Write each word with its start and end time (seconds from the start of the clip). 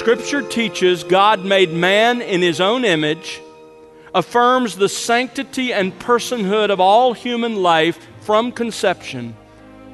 Scripture 0.00 0.40
teaches 0.40 1.04
God 1.04 1.44
made 1.44 1.74
man 1.74 2.22
in 2.22 2.40
his 2.40 2.58
own 2.58 2.86
image, 2.86 3.42
affirms 4.14 4.74
the 4.74 4.88
sanctity 4.88 5.74
and 5.74 5.92
personhood 5.98 6.70
of 6.70 6.80
all 6.80 7.12
human 7.12 7.56
life 7.62 8.08
from 8.22 8.50
conception, 8.50 9.36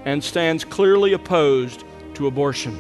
and 0.05 0.23
stands 0.23 0.65
clearly 0.65 1.13
opposed 1.13 1.83
to 2.15 2.29
abortion. 2.29 2.79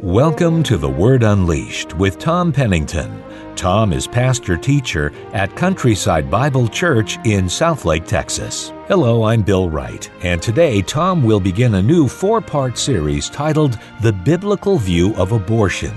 Welcome 0.00 0.64
to 0.64 0.76
The 0.76 0.90
Word 0.90 1.22
Unleashed 1.22 1.94
with 1.94 2.18
Tom 2.18 2.52
Pennington. 2.52 3.22
Tom 3.64 3.94
is 3.94 4.06
pastor 4.06 4.58
teacher 4.58 5.10
at 5.32 5.56
Countryside 5.56 6.30
Bible 6.30 6.68
Church 6.68 7.16
in 7.24 7.46
Southlake, 7.46 8.06
Texas. 8.06 8.74
Hello, 8.88 9.22
I'm 9.22 9.40
Bill 9.40 9.70
Wright, 9.70 10.10
and 10.20 10.42
today 10.42 10.82
Tom 10.82 11.22
will 11.22 11.40
begin 11.40 11.76
a 11.76 11.82
new 11.82 12.06
four 12.06 12.42
part 12.42 12.76
series 12.76 13.30
titled 13.30 13.78
The 14.02 14.12
Biblical 14.12 14.76
View 14.76 15.14
of 15.14 15.32
Abortion. 15.32 15.94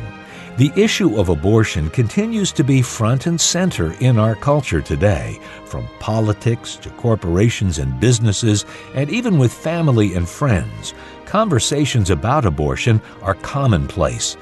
The 0.56 0.72
issue 0.78 1.20
of 1.20 1.28
abortion 1.28 1.90
continues 1.90 2.54
to 2.54 2.64
be 2.64 2.82
front 2.82 3.28
and 3.28 3.40
center 3.40 3.92
in 4.00 4.18
our 4.18 4.36
culture 4.36 4.82
today, 4.82 5.38
from 5.66 5.90
politics 6.00 6.78
to 6.78 6.90
corporations 6.92 7.80
and 7.80 8.00
businesses, 8.00 8.66
and 8.96 9.10
even 9.10 9.38
with 9.38 9.52
family 9.52 10.14
and 10.14 10.30
friends. 10.30 10.94
Conversations 11.26 12.12
about 12.12 12.46
abortion 12.46 13.02
are 13.22 13.34
commonplace. 13.34 14.38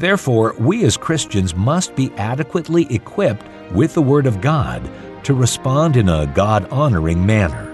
Therefore, 0.00 0.54
we 0.58 0.82
as 0.84 0.96
Christians 0.96 1.54
must 1.54 1.94
be 1.94 2.10
adequately 2.16 2.90
equipped 2.92 3.44
with 3.72 3.92
the 3.92 4.00
Word 4.00 4.24
of 4.24 4.40
God 4.40 4.90
to 5.24 5.34
respond 5.34 5.94
in 5.94 6.08
a 6.08 6.26
God 6.34 6.66
honoring 6.70 7.24
manner. 7.26 7.66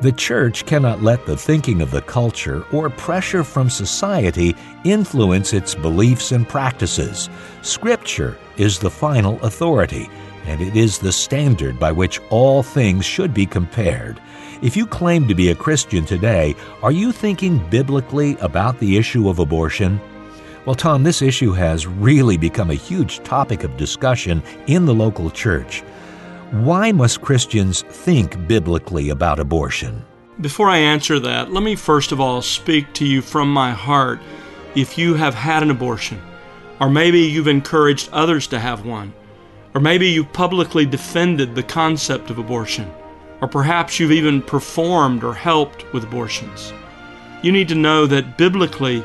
The 0.00 0.12
church 0.12 0.66
cannot 0.66 1.02
let 1.02 1.26
the 1.26 1.36
thinking 1.36 1.82
of 1.82 1.90
the 1.90 2.02
culture 2.02 2.64
or 2.72 2.90
pressure 2.90 3.42
from 3.42 3.68
society 3.68 4.54
influence 4.84 5.52
its 5.52 5.74
beliefs 5.74 6.30
and 6.30 6.48
practices. 6.48 7.28
Scripture 7.62 8.38
is 8.56 8.78
the 8.78 8.90
final 8.90 9.42
authority, 9.42 10.08
and 10.46 10.60
it 10.60 10.76
is 10.76 10.98
the 10.98 11.10
standard 11.10 11.80
by 11.80 11.90
which 11.90 12.20
all 12.30 12.62
things 12.62 13.04
should 13.04 13.34
be 13.34 13.46
compared. 13.46 14.20
If 14.62 14.76
you 14.76 14.86
claim 14.86 15.26
to 15.26 15.34
be 15.34 15.50
a 15.50 15.56
Christian 15.56 16.04
today, 16.04 16.54
are 16.84 16.92
you 16.92 17.10
thinking 17.10 17.58
biblically 17.68 18.36
about 18.36 18.78
the 18.78 18.96
issue 18.96 19.28
of 19.28 19.40
abortion? 19.40 20.00
Well, 20.66 20.74
Tom, 20.74 21.02
this 21.02 21.20
issue 21.20 21.52
has 21.52 21.86
really 21.86 22.38
become 22.38 22.70
a 22.70 22.74
huge 22.74 23.22
topic 23.22 23.64
of 23.64 23.76
discussion 23.76 24.42
in 24.66 24.86
the 24.86 24.94
local 24.94 25.30
church. 25.30 25.80
Why 26.52 26.90
must 26.90 27.20
Christians 27.20 27.82
think 27.82 28.48
biblically 28.48 29.10
about 29.10 29.38
abortion? 29.38 30.02
Before 30.40 30.70
I 30.70 30.78
answer 30.78 31.20
that, 31.20 31.52
let 31.52 31.62
me 31.62 31.76
first 31.76 32.12
of 32.12 32.20
all 32.20 32.40
speak 32.40 32.92
to 32.94 33.04
you 33.04 33.20
from 33.20 33.52
my 33.52 33.72
heart 33.72 34.20
if 34.74 34.96
you 34.96 35.14
have 35.14 35.34
had 35.34 35.62
an 35.62 35.70
abortion, 35.70 36.20
or 36.80 36.88
maybe 36.88 37.20
you've 37.20 37.46
encouraged 37.46 38.08
others 38.10 38.46
to 38.46 38.58
have 38.58 38.86
one, 38.86 39.12
or 39.74 39.82
maybe 39.82 40.08
you've 40.08 40.32
publicly 40.32 40.86
defended 40.86 41.54
the 41.54 41.62
concept 41.62 42.30
of 42.30 42.38
abortion, 42.38 42.90
or 43.42 43.48
perhaps 43.48 44.00
you've 44.00 44.12
even 44.12 44.40
performed 44.40 45.24
or 45.24 45.34
helped 45.34 45.92
with 45.92 46.04
abortions. 46.04 46.72
You 47.42 47.52
need 47.52 47.68
to 47.68 47.74
know 47.74 48.06
that 48.06 48.38
biblically, 48.38 49.04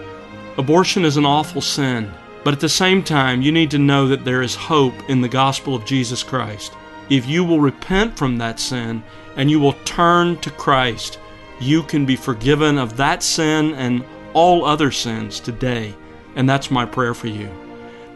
Abortion 0.60 1.06
is 1.06 1.16
an 1.16 1.26
awful 1.26 1.62
sin, 1.62 2.12
but 2.44 2.54
at 2.54 2.60
the 2.60 2.68
same 2.68 3.02
time, 3.02 3.42
you 3.42 3.50
need 3.50 3.72
to 3.72 3.80
know 3.80 4.10
that 4.10 4.26
there 4.26 4.42
is 4.42 4.56
hope 4.56 5.10
in 5.10 5.22
the 5.22 5.30
gospel 5.30 5.74
of 5.74 5.86
Jesus 5.86 6.22
Christ. 6.22 6.74
If 7.10 7.26
you 7.26 7.46
will 7.46 7.62
repent 7.62 8.18
from 8.18 8.38
that 8.38 8.60
sin 8.60 9.02
and 9.38 9.50
you 9.50 9.58
will 9.58 9.78
turn 9.86 10.36
to 10.40 10.52
Christ, 10.52 11.18
you 11.62 11.82
can 11.84 12.06
be 12.06 12.18
forgiven 12.18 12.78
of 12.78 12.98
that 12.98 13.24
sin 13.24 13.74
and 13.76 14.04
all 14.34 14.66
other 14.66 14.92
sins 14.92 15.40
today. 15.40 15.96
And 16.36 16.50
that's 16.50 16.70
my 16.70 16.86
prayer 16.86 17.14
for 17.14 17.28
you. 17.28 17.50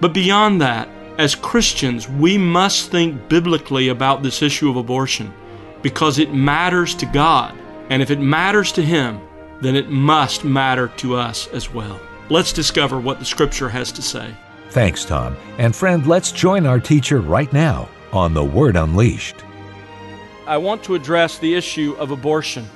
But 0.01 0.13
beyond 0.13 0.59
that, 0.59 0.89
as 1.17 1.35
Christians, 1.35 2.09
we 2.09 2.37
must 2.37 2.91
think 2.91 3.29
biblically 3.29 3.87
about 3.87 4.21
this 4.21 4.41
issue 4.41 4.69
of 4.69 4.75
abortion 4.75 5.33
because 5.81 6.19
it 6.19 6.33
matters 6.33 6.93
to 6.95 7.05
God. 7.05 7.57
And 7.89 8.01
if 8.01 8.11
it 8.11 8.19
matters 8.19 8.73
to 8.73 8.81
Him, 8.83 9.21
then 9.61 9.77
it 9.77 9.89
must 9.89 10.43
matter 10.43 10.89
to 10.97 11.15
us 11.15 11.47
as 11.47 11.73
well. 11.73 12.01
Let's 12.29 12.53
discover 12.53 12.99
what 12.99 13.19
the 13.19 13.25
Scripture 13.25 13.69
has 13.69 13.91
to 13.93 14.01
say. 14.01 14.33
Thanks, 14.69 15.05
Tom. 15.05 15.35
And 15.57 15.75
friend, 15.75 16.07
let's 16.07 16.31
join 16.31 16.65
our 16.65 16.79
teacher 16.79 17.19
right 17.21 17.51
now 17.51 17.89
on 18.11 18.33
The 18.33 18.43
Word 18.43 18.75
Unleashed. 18.75 19.35
I 20.47 20.57
want 20.57 20.83
to 20.85 20.95
address 20.95 21.37
the 21.37 21.53
issue 21.53 21.95
of 21.99 22.11
abortion. 22.11 22.67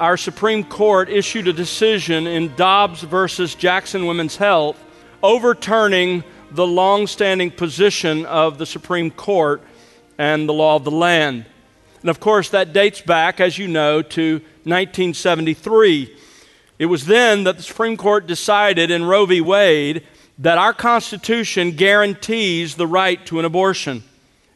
Our 0.00 0.16
Supreme 0.16 0.64
Court 0.64 1.08
issued 1.08 1.48
a 1.48 1.52
decision 1.52 2.26
in 2.26 2.54
Dobbs 2.56 3.02
versus 3.02 3.54
Jackson 3.54 4.06
Women's 4.06 4.36
Health 4.36 4.82
overturning 5.22 6.24
the 6.50 6.66
long 6.66 7.06
standing 7.06 7.50
position 7.50 8.26
of 8.26 8.58
the 8.58 8.66
Supreme 8.66 9.10
Court 9.10 9.62
and 10.18 10.48
the 10.48 10.52
law 10.52 10.76
of 10.76 10.84
the 10.84 10.90
land. 10.90 11.46
And 12.00 12.10
of 12.10 12.20
course, 12.20 12.50
that 12.50 12.72
dates 12.72 13.00
back, 13.00 13.40
as 13.40 13.58
you 13.58 13.68
know, 13.68 14.02
to 14.02 14.34
1973. 14.64 16.16
It 16.78 16.86
was 16.86 17.06
then 17.06 17.44
that 17.44 17.56
the 17.56 17.62
Supreme 17.62 17.96
Court 17.96 18.26
decided 18.26 18.90
in 18.90 19.04
Roe 19.04 19.26
v. 19.26 19.40
Wade 19.40 20.04
that 20.38 20.58
our 20.58 20.72
Constitution 20.72 21.72
guarantees 21.72 22.74
the 22.74 22.86
right 22.86 23.24
to 23.26 23.38
an 23.38 23.44
abortion. 23.44 24.02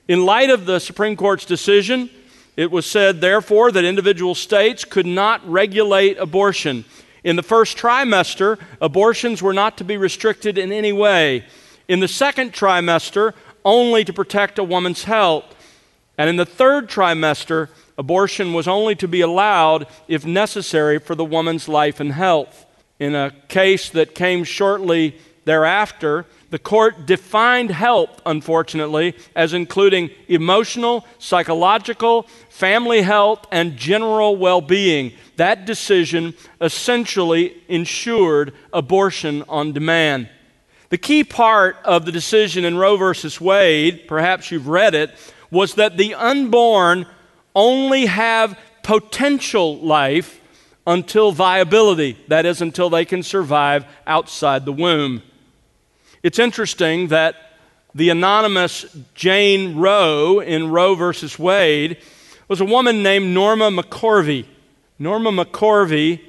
In 0.08 0.24
light 0.24 0.50
of 0.50 0.66
the 0.66 0.80
Supreme 0.80 1.16
Court's 1.16 1.44
decision, 1.44 2.10
it 2.56 2.72
was 2.72 2.86
said, 2.86 3.20
therefore, 3.20 3.70
that 3.70 3.84
individual 3.84 4.34
states 4.34 4.84
could 4.84 5.06
not 5.06 5.48
regulate 5.48 6.18
abortion. 6.18 6.84
In 7.22 7.36
the 7.36 7.42
first 7.42 7.76
trimester, 7.76 8.58
abortions 8.80 9.40
were 9.40 9.52
not 9.52 9.78
to 9.78 9.84
be 9.84 9.96
restricted 9.96 10.58
in 10.58 10.72
any 10.72 10.92
way. 10.92 11.44
In 11.86 12.00
the 12.00 12.08
second 12.08 12.52
trimester, 12.52 13.34
only 13.64 14.04
to 14.04 14.12
protect 14.12 14.58
a 14.58 14.64
woman's 14.64 15.04
health. 15.04 15.44
And 16.18 16.28
in 16.28 16.36
the 16.36 16.44
third 16.44 16.88
trimester, 16.88 17.68
abortion 17.96 18.52
was 18.52 18.66
only 18.66 18.96
to 18.96 19.08
be 19.08 19.20
allowed 19.20 19.86
if 20.08 20.26
necessary 20.26 20.98
for 20.98 21.14
the 21.14 21.24
woman's 21.24 21.68
life 21.68 22.00
and 22.00 22.12
health. 22.12 22.66
In 22.98 23.14
a 23.14 23.32
case 23.46 23.88
that 23.90 24.16
came 24.16 24.42
shortly 24.42 25.16
thereafter, 25.44 26.26
the 26.50 26.58
court 26.58 27.06
defined 27.06 27.70
health, 27.70 28.20
unfortunately, 28.26 29.14
as 29.36 29.52
including 29.52 30.10
emotional, 30.26 31.06
psychological, 31.18 32.22
family 32.48 33.02
health, 33.02 33.46
and 33.52 33.76
general 33.76 34.34
well 34.36 34.60
being. 34.60 35.12
That 35.36 35.66
decision 35.66 36.34
essentially 36.60 37.62
ensured 37.68 38.52
abortion 38.72 39.44
on 39.48 39.72
demand. 39.72 40.28
The 40.90 40.98
key 40.98 41.22
part 41.22 41.76
of 41.84 42.06
the 42.06 42.12
decision 42.12 42.64
in 42.64 42.76
Roe 42.76 42.96
versus 42.96 43.40
Wade, 43.40 44.08
perhaps 44.08 44.50
you've 44.50 44.68
read 44.68 44.94
it, 44.94 45.14
was 45.50 45.74
that 45.74 45.96
the 45.96 46.14
unborn 46.14 47.06
only 47.54 48.06
have 48.06 48.58
potential 48.82 49.78
life 49.78 50.40
until 50.86 51.32
viability, 51.32 52.18
that 52.28 52.46
is, 52.46 52.62
until 52.62 52.88
they 52.88 53.04
can 53.04 53.22
survive 53.22 53.84
outside 54.06 54.64
the 54.64 54.72
womb. 54.72 55.22
It's 56.22 56.38
interesting 56.38 57.08
that 57.08 57.36
the 57.94 58.10
anonymous 58.10 58.86
Jane 59.14 59.76
Roe 59.76 60.40
in 60.40 60.70
Roe 60.70 60.94
versus 60.94 61.38
Wade 61.38 61.98
was 62.48 62.60
a 62.60 62.64
woman 62.64 63.02
named 63.02 63.34
Norma 63.34 63.70
McCorvey. 63.70 64.46
Norma 64.98 65.30
McCorvey 65.30 66.20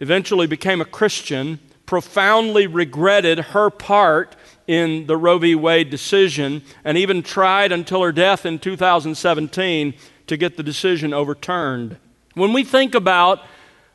eventually 0.00 0.46
became 0.46 0.80
a 0.80 0.84
Christian, 0.84 1.58
profoundly 1.86 2.66
regretted 2.66 3.38
her 3.38 3.70
part 3.70 4.36
in 4.68 5.06
the 5.06 5.16
Roe 5.16 5.38
v. 5.38 5.56
Wade 5.56 5.90
decision, 5.90 6.62
and 6.84 6.96
even 6.96 7.22
tried 7.22 7.72
until 7.72 8.02
her 8.02 8.12
death 8.12 8.46
in 8.46 8.60
2017 8.60 9.94
to 10.28 10.36
get 10.36 10.56
the 10.56 10.62
decision 10.62 11.12
overturned. 11.12 11.96
When 12.34 12.52
we 12.52 12.62
think 12.62 12.94
about 12.94 13.40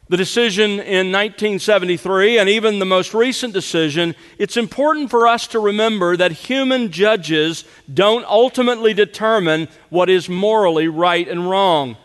the 0.10 0.18
decision 0.18 0.72
in 0.72 1.12
1973 1.12 2.38
and 2.38 2.50
even 2.50 2.80
the 2.80 2.86
most 2.86 3.14
recent 3.14 3.54
decision, 3.54 4.16
it's 4.38 4.58
important 4.58 5.10
for 5.10 5.28
us 5.28 5.48
to 5.48 5.60
remember 5.60 6.18
that 6.18 6.32
human 6.32 6.92
judges 6.92 7.64
don't 7.92 8.26
ultimately 8.26 8.94
determine 8.94 9.70
what 9.90 10.10
is 10.10 10.28
morally 10.28 10.88
right 10.88 11.28
and 11.28 11.50
wrong. 11.50 11.96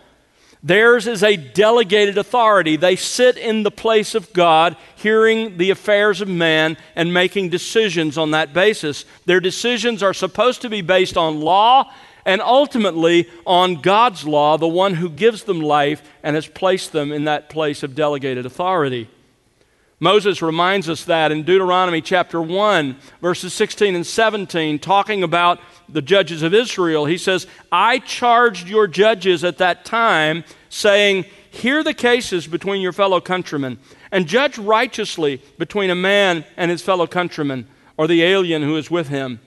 Theirs 0.69 1.06
is 1.06 1.23
a 1.23 1.35
delegated 1.35 2.19
authority. 2.19 2.76
They 2.76 2.94
sit 2.94 3.38
in 3.38 3.62
the 3.62 3.70
place 3.70 4.15
of 4.15 4.31
God, 4.35 4.76
hearing 4.97 5.56
the 5.56 5.70
affairs 5.70 6.20
of 6.20 6.29
man 6.29 6.76
and 6.94 7.15
making 7.15 7.49
decisions 7.49 8.19
on 8.19 8.32
that 8.32 8.53
basis. 8.53 9.06
Their 9.25 9.41
decisions 9.41 10.03
are 10.03 10.12
supposed 10.12 10.61
to 10.61 10.69
be 10.69 10.82
based 10.82 11.17
on 11.17 11.41
law 11.41 11.91
and 12.26 12.43
ultimately 12.43 13.31
on 13.47 13.76
God's 13.76 14.26
law, 14.26 14.59
the 14.59 14.69
one 14.69 14.93
who 14.93 15.09
gives 15.09 15.44
them 15.44 15.62
life 15.62 16.03
and 16.23 16.37
has 16.37 16.47
placed 16.47 16.93
them 16.93 17.12
in 17.12 17.25
that 17.25 17.49
place 17.49 17.82
of 17.82 17.94
delegated 17.94 18.44
authority. 18.44 19.09
Moses 20.00 20.43
reminds 20.43 20.88
us 20.88 21.05
that 21.06 21.32
in 21.32 21.43
Deuteronomy 21.43 22.00
chapter 22.00 22.41
1, 22.41 22.97
verses 23.20 23.53
16 23.53 23.97
and 23.97 24.06
17, 24.06 24.79
talking 24.79 25.23
about 25.25 25.61
the 25.88 26.03
judges 26.03 26.43
of 26.43 26.55
Israel. 26.55 27.06
He 27.06 27.19
says, 27.19 27.47
I 27.73 27.99
charged 27.99 28.69
your 28.69 28.87
judges 28.87 29.43
at 29.43 29.59
that 29.59 29.85
time, 29.85 30.44
saying, 30.69 31.25
Hear 31.50 31.82
the 31.82 31.94
cases 31.94 32.47
between 32.47 32.81
your 32.81 32.93
fellow 32.93 33.20
countrymen, 33.20 33.79
and 34.12 34.26
judge 34.26 34.59
righteously 34.59 35.43
between 35.59 35.91
a 35.91 35.94
man 35.94 36.44
and 36.56 36.70
his 36.70 36.82
fellow 36.82 37.06
countryman, 37.06 37.67
or 37.97 38.06
the 38.06 38.23
alien 38.23 38.62
who 38.62 38.76
is 38.76 38.91
with 38.91 39.09
him. 39.09 39.41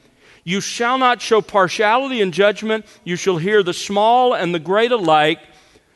You 0.43 0.61
shall 0.61 0.97
not 0.97 1.21
show 1.21 1.41
partiality 1.41 2.21
in 2.21 2.31
judgment. 2.31 2.85
You 3.03 3.15
shall 3.15 3.37
hear 3.37 3.63
the 3.63 3.73
small 3.73 4.33
and 4.33 4.53
the 4.53 4.59
great 4.59 4.91
alike. 4.91 5.39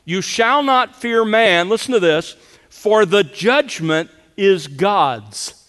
You 0.04 0.22
shall 0.22 0.62
not 0.62 0.94
fear 0.94 1.24
man. 1.24 1.68
Listen 1.68 1.92
to 1.94 2.00
this. 2.00 2.36
For 2.68 3.04
the 3.04 3.24
judgment 3.24 4.10
is 4.36 4.68
God's. 4.68 5.68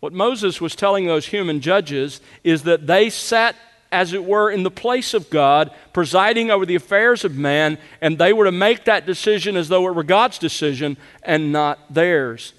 What 0.00 0.12
Moses 0.12 0.60
was 0.60 0.74
telling 0.74 1.06
those 1.06 1.26
human 1.26 1.60
judges 1.60 2.20
is 2.44 2.64
that 2.64 2.86
they 2.86 3.10
sat, 3.10 3.56
as 3.92 4.12
it 4.12 4.24
were, 4.24 4.50
in 4.50 4.62
the 4.62 4.70
place 4.70 5.14
of 5.14 5.30
God, 5.30 5.70
presiding 5.92 6.50
over 6.50 6.64
the 6.64 6.74
affairs 6.74 7.24
of 7.24 7.36
man, 7.36 7.78
and 8.00 8.18
they 8.18 8.32
were 8.32 8.44
to 8.44 8.52
make 8.52 8.84
that 8.84 9.06
decision 9.06 9.56
as 9.56 9.68
though 9.68 9.88
it 9.88 9.94
were 9.94 10.04
God's 10.04 10.38
decision 10.38 10.96
and 11.22 11.52
not 11.52 11.92
theirs. 11.92 12.52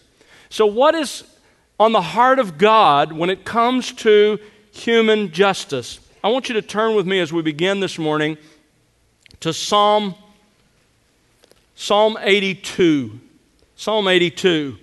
So, 0.49 0.65
what 0.65 0.95
is 0.95 1.23
on 1.79 1.93
the 1.93 2.01
heart 2.01 2.39
of 2.39 2.57
God 2.57 3.11
when 3.13 3.29
it 3.29 3.45
comes 3.45 3.91
to 3.93 4.39
human 4.71 5.31
justice? 5.31 5.99
I 6.23 6.29
want 6.29 6.49
you 6.49 6.53
to 6.55 6.61
turn 6.61 6.95
with 6.95 7.07
me 7.07 7.19
as 7.19 7.31
we 7.31 7.41
begin 7.41 7.79
this 7.79 7.97
morning 7.97 8.37
to 9.39 9.53
Psalm 9.53 10.15
Psalm 11.81 12.15
82. 12.21 13.19
Psalm 13.75 14.07
82. 14.07 14.77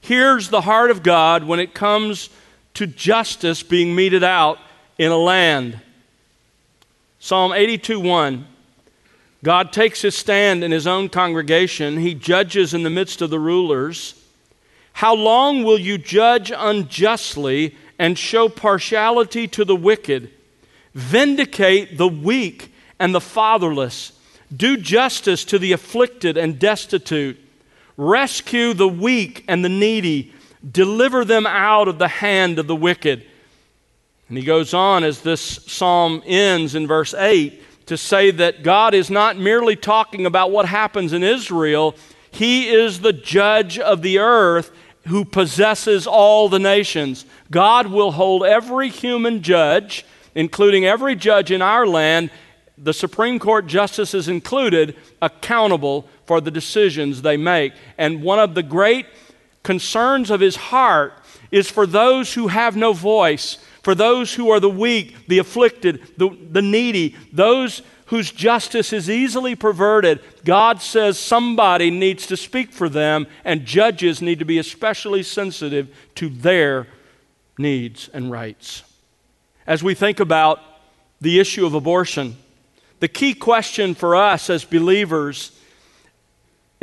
Here's 0.00 0.50
the 0.50 0.60
heart 0.60 0.92
of 0.92 1.02
God 1.02 1.42
when 1.42 1.58
it 1.58 1.74
comes 1.74 2.30
to 2.74 2.86
justice 2.86 3.64
being 3.64 3.96
meted 3.96 4.22
out 4.22 4.58
in 4.96 5.10
a 5.10 5.16
land. 5.16 5.80
Psalm 7.24 7.54
82 7.54 8.00
1. 8.00 8.46
God 9.42 9.72
takes 9.72 10.02
his 10.02 10.14
stand 10.14 10.62
in 10.62 10.70
his 10.70 10.86
own 10.86 11.08
congregation. 11.08 11.96
He 11.96 12.12
judges 12.12 12.74
in 12.74 12.82
the 12.82 12.90
midst 12.90 13.22
of 13.22 13.30
the 13.30 13.38
rulers. 13.38 14.22
How 14.92 15.14
long 15.14 15.64
will 15.64 15.78
you 15.78 15.96
judge 15.96 16.52
unjustly 16.54 17.76
and 17.98 18.18
show 18.18 18.50
partiality 18.50 19.48
to 19.48 19.64
the 19.64 19.74
wicked? 19.74 20.32
Vindicate 20.92 21.96
the 21.96 22.08
weak 22.08 22.74
and 22.98 23.14
the 23.14 23.22
fatherless. 23.22 24.12
Do 24.54 24.76
justice 24.76 25.46
to 25.46 25.58
the 25.58 25.72
afflicted 25.72 26.36
and 26.36 26.58
destitute. 26.58 27.38
Rescue 27.96 28.74
the 28.74 28.86
weak 28.86 29.46
and 29.48 29.64
the 29.64 29.70
needy. 29.70 30.30
Deliver 30.70 31.24
them 31.24 31.46
out 31.46 31.88
of 31.88 31.98
the 31.98 32.08
hand 32.08 32.58
of 32.58 32.66
the 32.66 32.76
wicked. 32.76 33.24
And 34.28 34.38
he 34.38 34.44
goes 34.44 34.72
on 34.74 35.04
as 35.04 35.20
this 35.20 35.40
psalm 35.40 36.22
ends 36.24 36.74
in 36.74 36.86
verse 36.86 37.14
8 37.14 37.86
to 37.86 37.96
say 37.96 38.30
that 38.30 38.62
God 38.62 38.94
is 38.94 39.10
not 39.10 39.36
merely 39.36 39.76
talking 39.76 40.26
about 40.26 40.50
what 40.50 40.66
happens 40.66 41.12
in 41.12 41.22
Israel, 41.22 41.94
He 42.30 42.68
is 42.68 43.00
the 43.00 43.12
judge 43.12 43.78
of 43.78 44.02
the 44.02 44.18
earth 44.18 44.70
who 45.06 45.24
possesses 45.24 46.06
all 46.06 46.48
the 46.48 46.58
nations. 46.58 47.26
God 47.50 47.88
will 47.88 48.12
hold 48.12 48.44
every 48.44 48.88
human 48.88 49.42
judge, 49.42 50.04
including 50.34 50.86
every 50.86 51.14
judge 51.14 51.50
in 51.50 51.60
our 51.60 51.86
land, 51.86 52.30
the 52.76 52.94
Supreme 52.94 53.38
Court 53.38 53.66
justices 53.66 54.28
included, 54.28 54.96
accountable 55.22 56.08
for 56.26 56.40
the 56.40 56.50
decisions 56.50 57.22
they 57.22 57.36
make. 57.36 57.72
And 57.98 58.22
one 58.22 58.38
of 58.38 58.54
the 58.54 58.62
great 58.62 59.06
concerns 59.62 60.30
of 60.30 60.40
his 60.40 60.56
heart 60.56 61.12
is 61.50 61.70
for 61.70 61.86
those 61.86 62.34
who 62.34 62.48
have 62.48 62.76
no 62.76 62.92
voice, 62.92 63.58
for 63.84 63.94
those 63.94 64.34
who 64.34 64.50
are 64.50 64.60
the 64.60 64.70
weak, 64.70 65.28
the 65.28 65.38
afflicted, 65.38 66.02
the, 66.16 66.36
the 66.50 66.62
needy, 66.62 67.14
those 67.32 67.82
whose 68.06 68.30
justice 68.30 68.92
is 68.92 69.08
easily 69.08 69.54
perverted. 69.54 70.20
God 70.44 70.82
says 70.82 71.18
somebody 71.18 71.90
needs 71.90 72.26
to 72.26 72.36
speak 72.36 72.72
for 72.72 72.88
them, 72.88 73.26
and 73.44 73.64
judges 73.64 74.20
need 74.20 74.40
to 74.40 74.44
be 74.44 74.58
especially 74.58 75.22
sensitive 75.22 75.94
to 76.16 76.28
their 76.28 76.86
needs 77.56 78.10
and 78.12 78.30
rights. 78.30 78.82
As 79.66 79.82
we 79.82 79.94
think 79.94 80.20
about 80.20 80.60
the 81.20 81.38
issue 81.38 81.64
of 81.64 81.74
abortion, 81.74 82.36
the 83.00 83.08
key 83.08 83.34
question 83.34 83.94
for 83.94 84.16
us 84.16 84.50
as 84.50 84.64
believers 84.64 85.52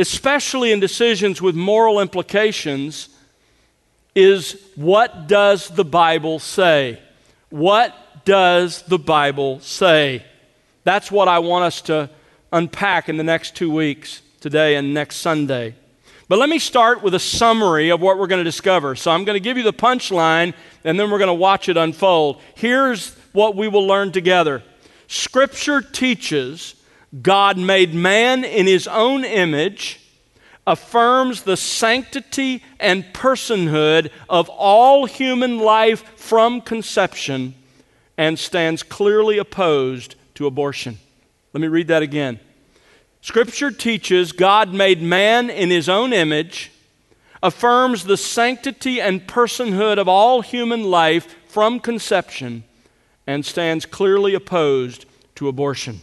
especially 0.01 0.71
in 0.71 0.79
decisions 0.79 1.41
with 1.41 1.55
moral 1.55 1.99
implications, 1.99 3.09
is 4.15 4.61
what 4.75 5.27
does 5.27 5.69
the 5.69 5.85
Bible 5.85 6.39
say? 6.39 6.99
What 7.49 7.95
does 8.25 8.81
the 8.83 8.99
Bible 8.99 9.59
say? 9.59 10.25
That's 10.83 11.11
what 11.11 11.27
I 11.27 11.39
want 11.39 11.65
us 11.65 11.81
to 11.83 12.09
unpack 12.51 13.09
in 13.09 13.17
the 13.17 13.23
next 13.23 13.55
two 13.55 13.71
weeks, 13.71 14.21
today 14.39 14.75
and 14.75 14.93
next 14.93 15.17
Sunday. 15.17 15.75
But 16.27 16.39
let 16.39 16.49
me 16.49 16.59
start 16.59 17.03
with 17.03 17.13
a 17.13 17.19
summary 17.19 17.89
of 17.89 17.99
what 18.01 18.17
we're 18.17 18.27
going 18.27 18.39
to 18.39 18.45
discover. 18.45 18.95
So 18.95 19.11
I'm 19.11 19.25
going 19.25 19.35
to 19.35 19.41
give 19.41 19.57
you 19.57 19.63
the 19.63 19.73
punchline, 19.73 20.53
and 20.83 20.99
then 20.99 21.11
we're 21.11 21.17
going 21.17 21.27
to 21.27 21.33
watch 21.33 21.67
it 21.67 21.75
unfold. 21.77 22.41
Here's 22.55 23.13
what 23.33 23.55
we 23.55 23.67
will 23.67 23.85
learn 23.85 24.11
together 24.11 24.63
Scripture 25.07 25.81
teaches 25.81 26.75
God 27.21 27.57
made 27.57 27.93
man 27.93 28.45
in 28.45 28.65
his 28.65 28.87
own 28.87 29.25
image, 29.25 29.99
affirms 30.67 31.43
the 31.43 31.57
sanctity 31.57 32.63
and 32.79 33.03
personhood 33.13 34.11
of 34.29 34.47
all 34.49 35.05
human 35.05 35.59
life 35.59 36.03
from 36.17 36.61
conception, 36.61 37.55
and 38.17 38.37
stands 38.37 38.83
clearly 38.83 39.37
opposed 39.37 40.15
to 40.35 40.45
abortion. 40.45 40.97
Let 41.53 41.61
me 41.61 41.67
read 41.67 41.87
that 41.87 42.03
again. 42.03 42.39
Scripture 43.21 43.71
teaches 43.71 44.31
God 44.31 44.73
made 44.73 45.01
man 45.01 45.49
in 45.49 45.69
his 45.69 45.89
own 45.89 46.13
image, 46.13 46.71
affirms 47.43 48.03
the 48.03 48.17
sanctity 48.17 49.01
and 49.01 49.27
personhood 49.27 49.97
of 49.97 50.07
all 50.07 50.41
human 50.41 50.83
life 50.83 51.35
from 51.47 51.79
conception, 51.79 52.63
and 53.27 53.45
stands 53.45 53.85
clearly 53.85 54.33
opposed 54.33 55.05
to 55.35 55.47
abortion. 55.47 56.01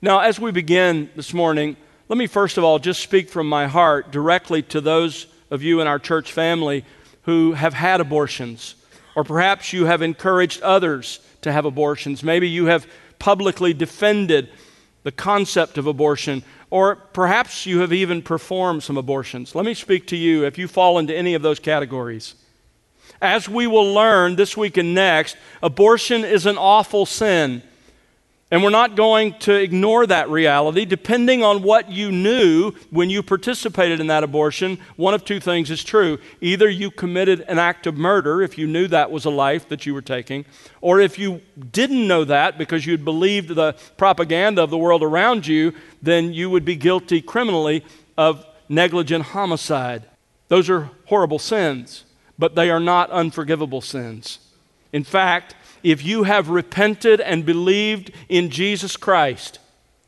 Now, 0.00 0.20
as 0.20 0.38
we 0.38 0.52
begin 0.52 1.10
this 1.16 1.34
morning, 1.34 1.76
let 2.08 2.16
me 2.16 2.26
first 2.26 2.58
of 2.58 2.64
all 2.64 2.78
just 2.78 3.00
speak 3.02 3.28
from 3.28 3.48
my 3.48 3.66
heart 3.66 4.10
directly 4.10 4.62
to 4.62 4.80
those 4.80 5.26
of 5.50 5.62
you 5.62 5.80
in 5.80 5.86
our 5.86 5.98
church 5.98 6.32
family 6.32 6.84
who 7.22 7.52
have 7.52 7.74
had 7.74 8.00
abortions, 8.00 8.74
or 9.14 9.24
perhaps 9.24 9.72
you 9.72 9.84
have 9.84 10.00
encouraged 10.00 10.62
others 10.62 11.20
to 11.42 11.52
have 11.52 11.64
abortions. 11.64 12.22
Maybe 12.22 12.48
you 12.48 12.66
have 12.66 12.86
publicly 13.18 13.74
defended 13.74 14.48
the 15.02 15.12
concept 15.12 15.78
of 15.78 15.86
abortion, 15.86 16.42
or 16.70 16.96
perhaps 16.96 17.66
you 17.66 17.80
have 17.80 17.92
even 17.92 18.22
performed 18.22 18.82
some 18.82 18.96
abortions. 18.96 19.54
Let 19.54 19.64
me 19.64 19.74
speak 19.74 20.06
to 20.08 20.16
you 20.16 20.44
if 20.44 20.58
you 20.58 20.68
fall 20.68 20.98
into 20.98 21.14
any 21.14 21.34
of 21.34 21.42
those 21.42 21.58
categories. 21.58 22.34
As 23.20 23.48
we 23.48 23.66
will 23.66 23.92
learn 23.92 24.36
this 24.36 24.56
week 24.56 24.76
and 24.76 24.94
next, 24.94 25.36
abortion 25.62 26.24
is 26.24 26.46
an 26.46 26.56
awful 26.56 27.04
sin. 27.06 27.62
And 28.50 28.62
we're 28.62 28.70
not 28.70 28.96
going 28.96 29.34
to 29.40 29.54
ignore 29.54 30.06
that 30.06 30.30
reality. 30.30 30.86
Depending 30.86 31.44
on 31.44 31.62
what 31.62 31.90
you 31.90 32.10
knew 32.10 32.72
when 32.90 33.10
you 33.10 33.22
participated 33.22 34.00
in 34.00 34.06
that 34.06 34.24
abortion, 34.24 34.78
one 34.96 35.12
of 35.12 35.22
two 35.22 35.38
things 35.38 35.70
is 35.70 35.84
true. 35.84 36.18
Either 36.40 36.68
you 36.68 36.90
committed 36.90 37.42
an 37.42 37.58
act 37.58 37.86
of 37.86 37.98
murder 37.98 38.40
if 38.40 38.56
you 38.56 38.66
knew 38.66 38.88
that 38.88 39.10
was 39.10 39.26
a 39.26 39.30
life 39.30 39.68
that 39.68 39.84
you 39.84 39.92
were 39.92 40.00
taking, 40.00 40.46
or 40.80 40.98
if 40.98 41.18
you 41.18 41.42
didn't 41.72 42.08
know 42.08 42.24
that 42.24 42.56
because 42.56 42.86
you'd 42.86 43.04
believed 43.04 43.50
the 43.50 43.76
propaganda 43.98 44.62
of 44.62 44.70
the 44.70 44.78
world 44.78 45.02
around 45.02 45.46
you, 45.46 45.74
then 46.00 46.32
you 46.32 46.48
would 46.48 46.64
be 46.64 46.74
guilty 46.74 47.20
criminally 47.20 47.84
of 48.16 48.46
negligent 48.66 49.26
homicide. 49.26 50.04
Those 50.48 50.70
are 50.70 50.90
horrible 51.04 51.38
sins, 51.38 52.04
but 52.38 52.54
they 52.54 52.70
are 52.70 52.80
not 52.80 53.10
unforgivable 53.10 53.82
sins. 53.82 54.38
In 54.90 55.04
fact, 55.04 55.54
if 55.82 56.04
you 56.04 56.24
have 56.24 56.48
repented 56.48 57.20
and 57.20 57.46
believed 57.46 58.10
in 58.28 58.50
Jesus 58.50 58.96
Christ. 58.96 59.58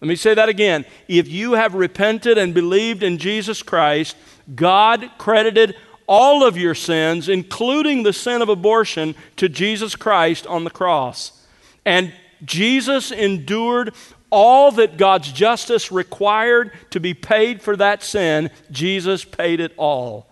Let 0.01 0.09
me 0.09 0.17
say 0.17 0.35
that 0.35 0.49
again. 0.49 0.87
If 1.09 1.29
you 1.29 1.53
have 1.53 1.75
repented 1.75 2.39
and 2.39 2.55
believed 2.55 3.03
in 3.03 3.19
Jesus 3.19 3.63
Christ, 3.63 4.17
God 4.55 5.11
credited 5.19 5.77
all 6.07 6.45
of 6.45 6.57
your 6.57 6.75
sins, 6.75 7.29
including 7.29 8.03
the 8.03 8.13
sin 8.13 8.43
of 8.43 8.49
abortion, 8.49 9.15
to 9.37 9.49
Jesus 9.49 9.95
Christ 9.95 10.47
on 10.47 10.65
the 10.65 10.71
cross. 10.71 11.47
And 11.85 12.13
Jesus 12.45 13.13
endured 13.13 13.95
all 14.31 14.71
that 14.73 14.97
God's 14.97 15.31
justice 15.33 15.93
required 15.93 16.73
to 16.91 17.01
be 17.01 17.15
paid 17.15 17.61
for 17.61 17.77
that 17.77 18.03
sin. 18.03 18.51
Jesus 18.71 19.25
paid 19.25 19.61
it 19.61 19.73
all. 19.77 20.27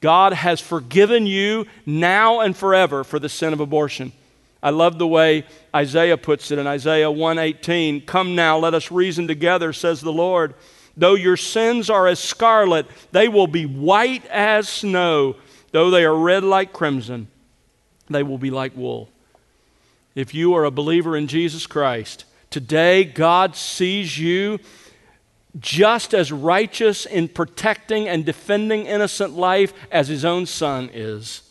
God 0.00 0.32
has 0.32 0.60
forgiven 0.60 1.26
you 1.26 1.66
now 1.86 2.40
and 2.40 2.56
forever 2.56 3.04
for 3.04 3.18
the 3.18 3.28
sin 3.28 3.52
of 3.52 3.60
abortion. 3.60 4.12
I 4.62 4.70
love 4.70 4.98
the 4.98 5.06
way 5.06 5.44
Isaiah 5.74 6.16
puts 6.16 6.50
it 6.50 6.58
in 6.58 6.66
Isaiah 6.66 7.10
118. 7.10 8.02
Come 8.02 8.34
now, 8.34 8.58
let 8.58 8.74
us 8.74 8.92
reason 8.92 9.26
together, 9.26 9.72
says 9.72 10.00
the 10.00 10.12
Lord. 10.12 10.54
Though 10.96 11.14
your 11.14 11.36
sins 11.36 11.90
are 11.90 12.06
as 12.06 12.20
scarlet, 12.20 12.86
they 13.10 13.28
will 13.28 13.46
be 13.46 13.66
white 13.66 14.24
as 14.26 14.68
snow. 14.68 15.36
Though 15.72 15.90
they 15.90 16.04
are 16.04 16.14
red 16.14 16.44
like 16.44 16.72
crimson, 16.72 17.28
they 18.08 18.22
will 18.22 18.38
be 18.38 18.50
like 18.50 18.76
wool. 18.76 19.08
If 20.14 20.34
you 20.34 20.54
are 20.54 20.64
a 20.64 20.70
believer 20.70 21.16
in 21.16 21.26
Jesus 21.26 21.66
Christ, 21.66 22.26
today 22.50 23.04
God 23.04 23.56
sees 23.56 24.18
you 24.18 24.60
just 25.58 26.14
as 26.14 26.30
righteous 26.30 27.04
in 27.06 27.28
protecting 27.28 28.08
and 28.08 28.24
defending 28.24 28.86
innocent 28.86 29.34
life 29.34 29.72
as 29.90 30.08
his 30.08 30.24
own 30.24 30.46
son 30.46 30.90
is. 30.92 31.42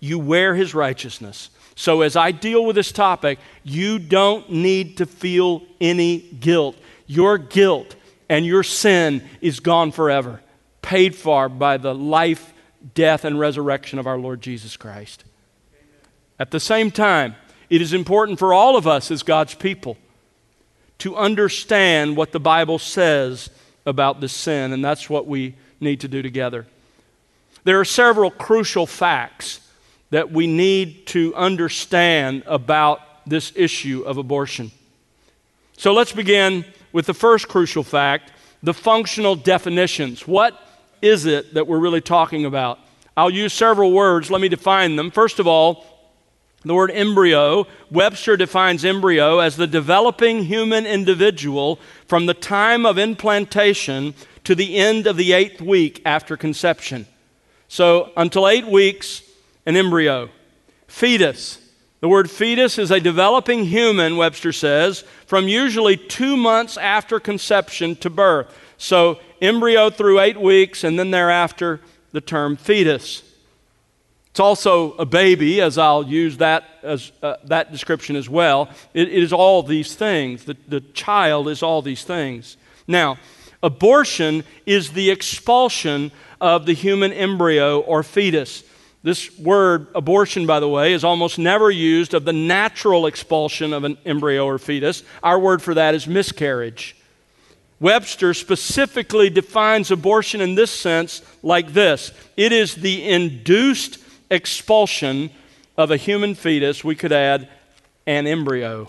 You 0.00 0.18
wear 0.18 0.54
his 0.54 0.74
righteousness. 0.74 1.50
So, 1.82 2.02
as 2.02 2.14
I 2.14 2.30
deal 2.30 2.64
with 2.64 2.76
this 2.76 2.92
topic, 2.92 3.40
you 3.64 3.98
don't 3.98 4.48
need 4.48 4.98
to 4.98 5.04
feel 5.04 5.62
any 5.80 6.20
guilt. 6.20 6.76
Your 7.08 7.38
guilt 7.38 7.96
and 8.28 8.46
your 8.46 8.62
sin 8.62 9.28
is 9.40 9.58
gone 9.58 9.90
forever, 9.90 10.40
paid 10.80 11.16
for 11.16 11.48
by 11.48 11.78
the 11.78 11.92
life, 11.92 12.54
death, 12.94 13.24
and 13.24 13.36
resurrection 13.36 13.98
of 13.98 14.06
our 14.06 14.16
Lord 14.16 14.40
Jesus 14.40 14.76
Christ. 14.76 15.24
At 16.38 16.52
the 16.52 16.60
same 16.60 16.92
time, 16.92 17.34
it 17.68 17.82
is 17.82 17.92
important 17.92 18.38
for 18.38 18.54
all 18.54 18.76
of 18.76 18.86
us 18.86 19.10
as 19.10 19.24
God's 19.24 19.56
people 19.56 19.96
to 20.98 21.16
understand 21.16 22.16
what 22.16 22.30
the 22.30 22.38
Bible 22.38 22.78
says 22.78 23.50
about 23.84 24.20
this 24.20 24.32
sin, 24.32 24.72
and 24.72 24.84
that's 24.84 25.10
what 25.10 25.26
we 25.26 25.56
need 25.80 25.98
to 26.02 26.06
do 26.06 26.22
together. 26.22 26.64
There 27.64 27.80
are 27.80 27.84
several 27.84 28.30
crucial 28.30 28.86
facts 28.86 29.58
that 30.12 30.30
we 30.30 30.46
need 30.46 31.06
to 31.06 31.34
understand 31.34 32.42
about 32.46 33.00
this 33.26 33.50
issue 33.56 34.02
of 34.02 34.18
abortion. 34.18 34.70
So 35.78 35.94
let's 35.94 36.12
begin 36.12 36.66
with 36.92 37.06
the 37.06 37.14
first 37.14 37.48
crucial 37.48 37.82
fact 37.82 38.30
the 38.62 38.74
functional 38.74 39.34
definitions. 39.34 40.28
What 40.28 40.54
is 41.00 41.24
it 41.24 41.54
that 41.54 41.66
we're 41.66 41.80
really 41.80 42.02
talking 42.02 42.44
about? 42.44 42.78
I'll 43.16 43.30
use 43.30 43.52
several 43.52 43.90
words. 43.90 44.30
Let 44.30 44.40
me 44.40 44.48
define 44.48 44.96
them. 44.96 45.10
First 45.10 45.40
of 45.40 45.46
all, 45.46 45.84
the 46.62 46.74
word 46.74 46.90
embryo, 46.92 47.66
Webster 47.90 48.36
defines 48.36 48.84
embryo 48.84 49.40
as 49.40 49.56
the 49.56 49.66
developing 49.66 50.44
human 50.44 50.86
individual 50.86 51.80
from 52.06 52.26
the 52.26 52.34
time 52.34 52.84
of 52.86 52.98
implantation 52.98 54.14
to 54.44 54.54
the 54.54 54.76
end 54.76 55.06
of 55.06 55.16
the 55.16 55.32
eighth 55.32 55.60
week 55.60 56.02
after 56.04 56.36
conception. 56.36 57.06
So, 57.66 58.12
until 58.16 58.46
eight 58.46 58.66
weeks, 58.66 59.22
an 59.66 59.76
embryo. 59.76 60.28
Fetus. 60.86 61.58
The 62.00 62.08
word 62.08 62.30
fetus 62.30 62.78
is 62.78 62.90
a 62.90 63.00
developing 63.00 63.64
human, 63.64 64.16
Webster 64.16 64.52
says, 64.52 65.04
from 65.26 65.46
usually 65.46 65.96
two 65.96 66.36
months 66.36 66.76
after 66.76 67.20
conception 67.20 67.94
to 67.96 68.10
birth. 68.10 68.58
So, 68.76 69.20
embryo 69.40 69.88
through 69.88 70.18
eight 70.18 70.40
weeks, 70.40 70.82
and 70.82 70.98
then 70.98 71.12
thereafter, 71.12 71.80
the 72.10 72.20
term 72.20 72.56
fetus. 72.56 73.22
It's 74.32 74.40
also 74.40 74.94
a 74.94 75.04
baby, 75.04 75.60
as 75.60 75.78
I'll 75.78 76.04
use 76.04 76.38
that, 76.38 76.64
as, 76.82 77.12
uh, 77.22 77.36
that 77.44 77.70
description 77.70 78.16
as 78.16 78.28
well. 78.28 78.70
It, 78.94 79.08
it 79.08 79.22
is 79.22 79.32
all 79.32 79.62
these 79.62 79.94
things. 79.94 80.44
The, 80.44 80.56
the 80.66 80.80
child 80.80 81.48
is 81.48 81.62
all 81.62 81.82
these 81.82 82.02
things. 82.02 82.56
Now, 82.88 83.18
abortion 83.62 84.42
is 84.66 84.92
the 84.92 85.10
expulsion 85.10 86.10
of 86.40 86.66
the 86.66 86.72
human 86.72 87.12
embryo 87.12 87.80
or 87.80 88.02
fetus. 88.02 88.64
This 89.02 89.36
word, 89.36 89.88
abortion, 89.94 90.46
by 90.46 90.60
the 90.60 90.68
way, 90.68 90.92
is 90.92 91.02
almost 91.02 91.38
never 91.38 91.70
used 91.70 92.14
of 92.14 92.24
the 92.24 92.32
natural 92.32 93.06
expulsion 93.06 93.72
of 93.72 93.82
an 93.84 93.98
embryo 94.06 94.46
or 94.46 94.58
fetus. 94.58 95.02
Our 95.22 95.40
word 95.40 95.60
for 95.60 95.74
that 95.74 95.94
is 95.94 96.06
miscarriage. 96.06 96.96
Webster 97.80 98.32
specifically 98.32 99.28
defines 99.28 99.90
abortion 99.90 100.40
in 100.40 100.54
this 100.54 100.70
sense 100.70 101.20
like 101.42 101.72
this 101.72 102.12
it 102.36 102.52
is 102.52 102.76
the 102.76 103.08
induced 103.08 103.98
expulsion 104.30 105.30
of 105.76 105.90
a 105.90 105.96
human 105.96 106.36
fetus, 106.36 106.84
we 106.84 106.94
could 106.94 107.12
add 107.12 107.48
an 108.06 108.28
embryo. 108.28 108.88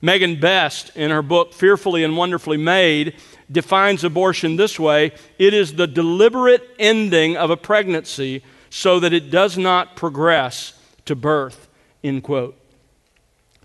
Megan 0.00 0.38
Best, 0.38 0.94
in 0.96 1.10
her 1.10 1.22
book 1.22 1.52
Fearfully 1.54 2.04
and 2.04 2.16
Wonderfully 2.16 2.58
Made, 2.58 3.16
defines 3.50 4.04
abortion 4.04 4.56
this 4.56 4.78
way 4.78 5.12
it 5.38 5.54
is 5.54 5.74
the 5.74 5.86
deliberate 5.86 6.62
ending 6.78 7.36
of 7.36 7.50
a 7.50 7.56
pregnancy 7.56 8.42
so 8.74 8.98
that 8.98 9.12
it 9.12 9.30
does 9.30 9.56
not 9.56 9.94
progress 9.94 10.72
to 11.04 11.14
birth. 11.14 11.68
End 12.02 12.24
quote. 12.24 12.58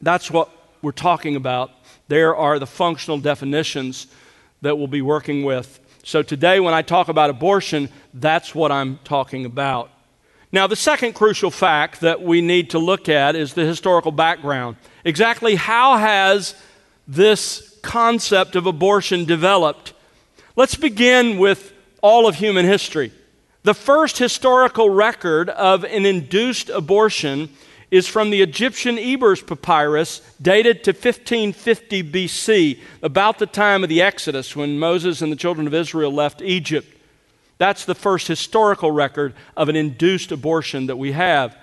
That's 0.03 0.29
what 0.29 0.51
we're 0.83 0.91
talking 0.91 1.35
about. 1.35 1.71
There 2.09 2.35
are 2.35 2.59
the 2.59 2.67
functional 2.67 3.17
definitions 3.17 4.05
that 4.61 4.77
we'll 4.77 4.85
be 4.85 5.01
working 5.01 5.43
with. 5.43 5.79
So 6.03 6.21
today, 6.21 6.59
when 6.59 6.75
I 6.75 6.83
talk 6.83 7.07
about 7.07 7.31
abortion, 7.31 7.89
that's 8.13 8.53
what 8.53 8.71
I'm 8.71 8.99
talking 9.03 9.45
about. 9.45 9.89
Now, 10.51 10.67
the 10.67 10.75
second 10.75 11.13
crucial 11.13 11.49
fact 11.49 12.01
that 12.01 12.21
we 12.21 12.41
need 12.41 12.69
to 12.69 12.77
look 12.77 13.09
at 13.09 13.35
is 13.35 13.55
the 13.55 13.65
historical 13.65 14.11
background. 14.11 14.77
Exactly 15.03 15.55
how 15.55 15.97
has 15.97 16.53
this 17.07 17.79
concept 17.81 18.55
of 18.55 18.67
abortion 18.67 19.25
developed? 19.25 19.93
Let's 20.55 20.75
begin 20.75 21.39
with 21.39 21.73
all 22.03 22.27
of 22.27 22.35
human 22.35 22.67
history. 22.67 23.11
The 23.63 23.73
first 23.73 24.17
historical 24.17 24.89
record 24.89 25.49
of 25.49 25.83
an 25.83 26.05
induced 26.05 26.69
abortion 26.69 27.49
is 27.91 28.07
from 28.07 28.29
the 28.29 28.41
Egyptian 28.41 28.97
Ebers 28.97 29.41
papyrus 29.41 30.21
dated 30.41 30.83
to 30.85 30.91
1550 30.91 32.03
BC, 32.03 32.79
about 33.03 33.37
the 33.37 33.45
time 33.45 33.83
of 33.83 33.89
the 33.89 34.01
Exodus 34.01 34.55
when 34.55 34.79
Moses 34.79 35.21
and 35.21 35.29
the 35.29 35.35
children 35.35 35.67
of 35.67 35.73
Israel 35.73 36.13
left 36.13 36.41
Egypt. 36.41 36.87
That's 37.57 37.83
the 37.83 37.95
first 37.95 38.27
historical 38.29 38.91
record 38.91 39.33
of 39.57 39.67
an 39.67 39.75
induced 39.75 40.31
abortion 40.31 40.85
that 40.85 40.97
we 40.97 41.11
have. 41.11 41.57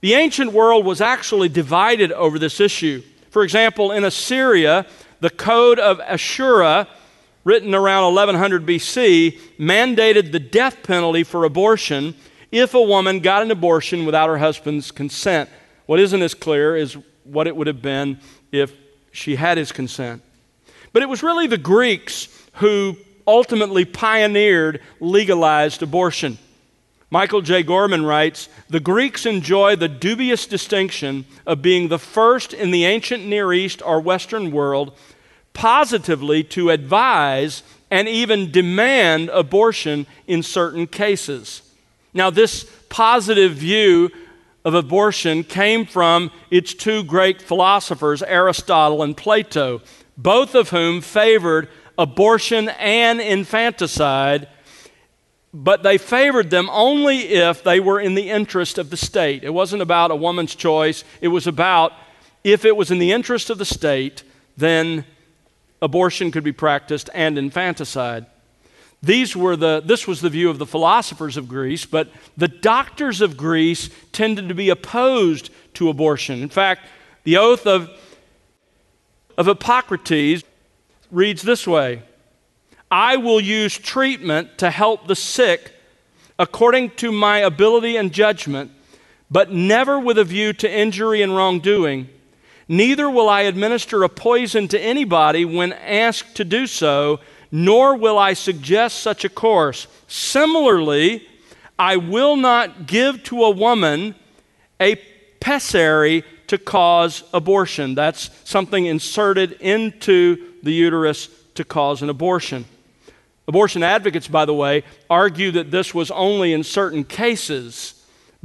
The 0.00 0.14
ancient 0.14 0.52
world 0.52 0.86
was 0.86 1.02
actually 1.02 1.50
divided 1.50 2.12
over 2.12 2.38
this 2.38 2.60
issue. 2.60 3.02
For 3.30 3.42
example, 3.42 3.92
in 3.92 4.04
Assyria, 4.04 4.86
the 5.20 5.28
Code 5.28 5.78
of 5.78 5.98
Assura, 5.98 6.86
written 7.46 7.76
around 7.76 8.12
1100 8.12 8.66
BC, 8.66 9.38
mandated 9.56 10.32
the 10.32 10.40
death 10.40 10.82
penalty 10.82 11.22
for 11.22 11.44
abortion 11.44 12.12
if 12.50 12.74
a 12.74 12.82
woman 12.82 13.20
got 13.20 13.40
an 13.40 13.52
abortion 13.52 14.04
without 14.04 14.28
her 14.28 14.38
husband's 14.38 14.90
consent. 14.90 15.48
What 15.86 16.00
isn't 16.00 16.20
as 16.20 16.34
clear 16.34 16.76
is 16.76 16.98
what 17.22 17.46
it 17.46 17.54
would 17.54 17.68
have 17.68 17.80
been 17.80 18.18
if 18.50 18.74
she 19.12 19.36
had 19.36 19.58
his 19.58 19.70
consent. 19.70 20.22
But 20.92 21.04
it 21.04 21.08
was 21.08 21.22
really 21.22 21.46
the 21.46 21.56
Greeks 21.56 22.26
who 22.54 22.96
ultimately 23.28 23.84
pioneered 23.84 24.82
legalized 24.98 25.84
abortion. 25.84 26.38
Michael 27.10 27.42
J. 27.42 27.62
Gorman 27.62 28.04
writes 28.04 28.48
The 28.70 28.80
Greeks 28.80 29.24
enjoy 29.24 29.76
the 29.76 29.88
dubious 29.88 30.46
distinction 30.46 31.24
of 31.46 31.62
being 31.62 31.86
the 31.86 31.98
first 32.00 32.52
in 32.52 32.72
the 32.72 32.86
ancient 32.86 33.24
Near 33.24 33.52
East 33.52 33.82
or 33.86 34.00
Western 34.00 34.50
world 34.50 34.96
positively 35.56 36.44
to 36.44 36.68
advise 36.68 37.62
and 37.90 38.06
even 38.06 38.50
demand 38.50 39.30
abortion 39.30 40.06
in 40.26 40.42
certain 40.42 40.86
cases. 40.86 41.62
Now, 42.12 42.28
this 42.28 42.70
positive 42.90 43.52
view 43.52 44.10
of 44.66 44.74
abortion 44.74 45.44
came 45.44 45.86
from 45.86 46.30
its 46.50 46.74
two 46.74 47.04
great 47.04 47.40
philosophers, 47.40 48.22
Aristotle 48.22 49.02
and 49.02 49.16
Plato, 49.16 49.80
both 50.18 50.54
of 50.54 50.68
whom 50.70 51.00
favored 51.00 51.68
abortion 51.96 52.68
and 52.68 53.18
infanticide, 53.18 54.48
but 55.54 55.82
they 55.82 55.96
favored 55.96 56.50
them 56.50 56.68
only 56.70 57.28
if 57.28 57.64
they 57.64 57.80
were 57.80 57.98
in 57.98 58.14
the 58.14 58.28
interest 58.28 58.76
of 58.76 58.90
the 58.90 58.96
state. 58.96 59.42
It 59.42 59.54
wasn't 59.54 59.80
about 59.80 60.10
a 60.10 60.16
woman's 60.16 60.54
choice, 60.54 61.02
it 61.22 61.28
was 61.28 61.46
about 61.46 61.94
if 62.44 62.66
it 62.66 62.76
was 62.76 62.90
in 62.90 62.98
the 62.98 63.12
interest 63.12 63.48
of 63.48 63.56
the 63.56 63.64
state, 63.64 64.22
then 64.54 65.06
abortion 65.86 66.30
could 66.30 66.44
be 66.44 66.52
practiced 66.52 67.08
and 67.14 67.38
infanticide. 67.38 68.26
These 69.02 69.36
were 69.36 69.56
the, 69.56 69.80
this 69.84 70.06
was 70.06 70.20
the 70.20 70.28
view 70.28 70.50
of 70.50 70.58
the 70.58 70.66
philosophers 70.66 71.36
of 71.36 71.48
Greece, 71.48 71.86
but 71.86 72.10
the 72.36 72.48
doctors 72.48 73.20
of 73.20 73.36
Greece 73.36 73.88
tended 74.10 74.48
to 74.48 74.54
be 74.54 74.68
opposed 74.68 75.50
to 75.74 75.88
abortion. 75.88 76.42
In 76.42 76.48
fact, 76.48 76.86
the 77.22 77.36
oath 77.36 77.66
of, 77.66 77.88
of 79.38 79.46
Hippocrates 79.46 80.42
reads 81.10 81.42
this 81.42 81.66
way 81.66 82.02
I 82.90 83.16
will 83.16 83.40
use 83.40 83.78
treatment 83.78 84.58
to 84.58 84.70
help 84.70 85.06
the 85.06 85.16
sick 85.16 85.72
according 86.38 86.90
to 86.90 87.12
my 87.12 87.38
ability 87.38 87.96
and 87.96 88.12
judgment, 88.12 88.70
but 89.30 89.52
never 89.52 90.00
with 90.00 90.18
a 90.18 90.24
view 90.24 90.52
to 90.52 90.70
injury 90.70 91.22
and 91.22 91.34
wrongdoing. 91.36 92.08
Neither 92.68 93.08
will 93.08 93.28
I 93.28 93.42
administer 93.42 94.02
a 94.02 94.08
poison 94.08 94.68
to 94.68 94.80
anybody 94.80 95.44
when 95.44 95.72
asked 95.72 96.34
to 96.36 96.44
do 96.44 96.66
so, 96.66 97.20
nor 97.52 97.96
will 97.96 98.18
I 98.18 98.32
suggest 98.32 99.00
such 99.00 99.24
a 99.24 99.28
course. 99.28 99.86
Similarly, 100.08 101.26
I 101.78 101.96
will 101.96 102.36
not 102.36 102.86
give 102.86 103.22
to 103.24 103.44
a 103.44 103.50
woman 103.50 104.14
a 104.80 104.96
pessary 105.40 106.24
to 106.48 106.58
cause 106.58 107.22
abortion. 107.32 107.94
That's 107.94 108.30
something 108.44 108.86
inserted 108.86 109.52
into 109.52 110.54
the 110.62 110.72
uterus 110.72 111.28
to 111.54 111.64
cause 111.64 112.02
an 112.02 112.10
abortion. 112.10 112.64
Abortion 113.48 113.82
advocates, 113.82 114.26
by 114.26 114.44
the 114.44 114.54
way, 114.54 114.82
argue 115.08 115.52
that 115.52 115.70
this 115.70 115.94
was 115.94 116.10
only 116.10 116.52
in 116.52 116.64
certain 116.64 117.04
cases. 117.04 117.95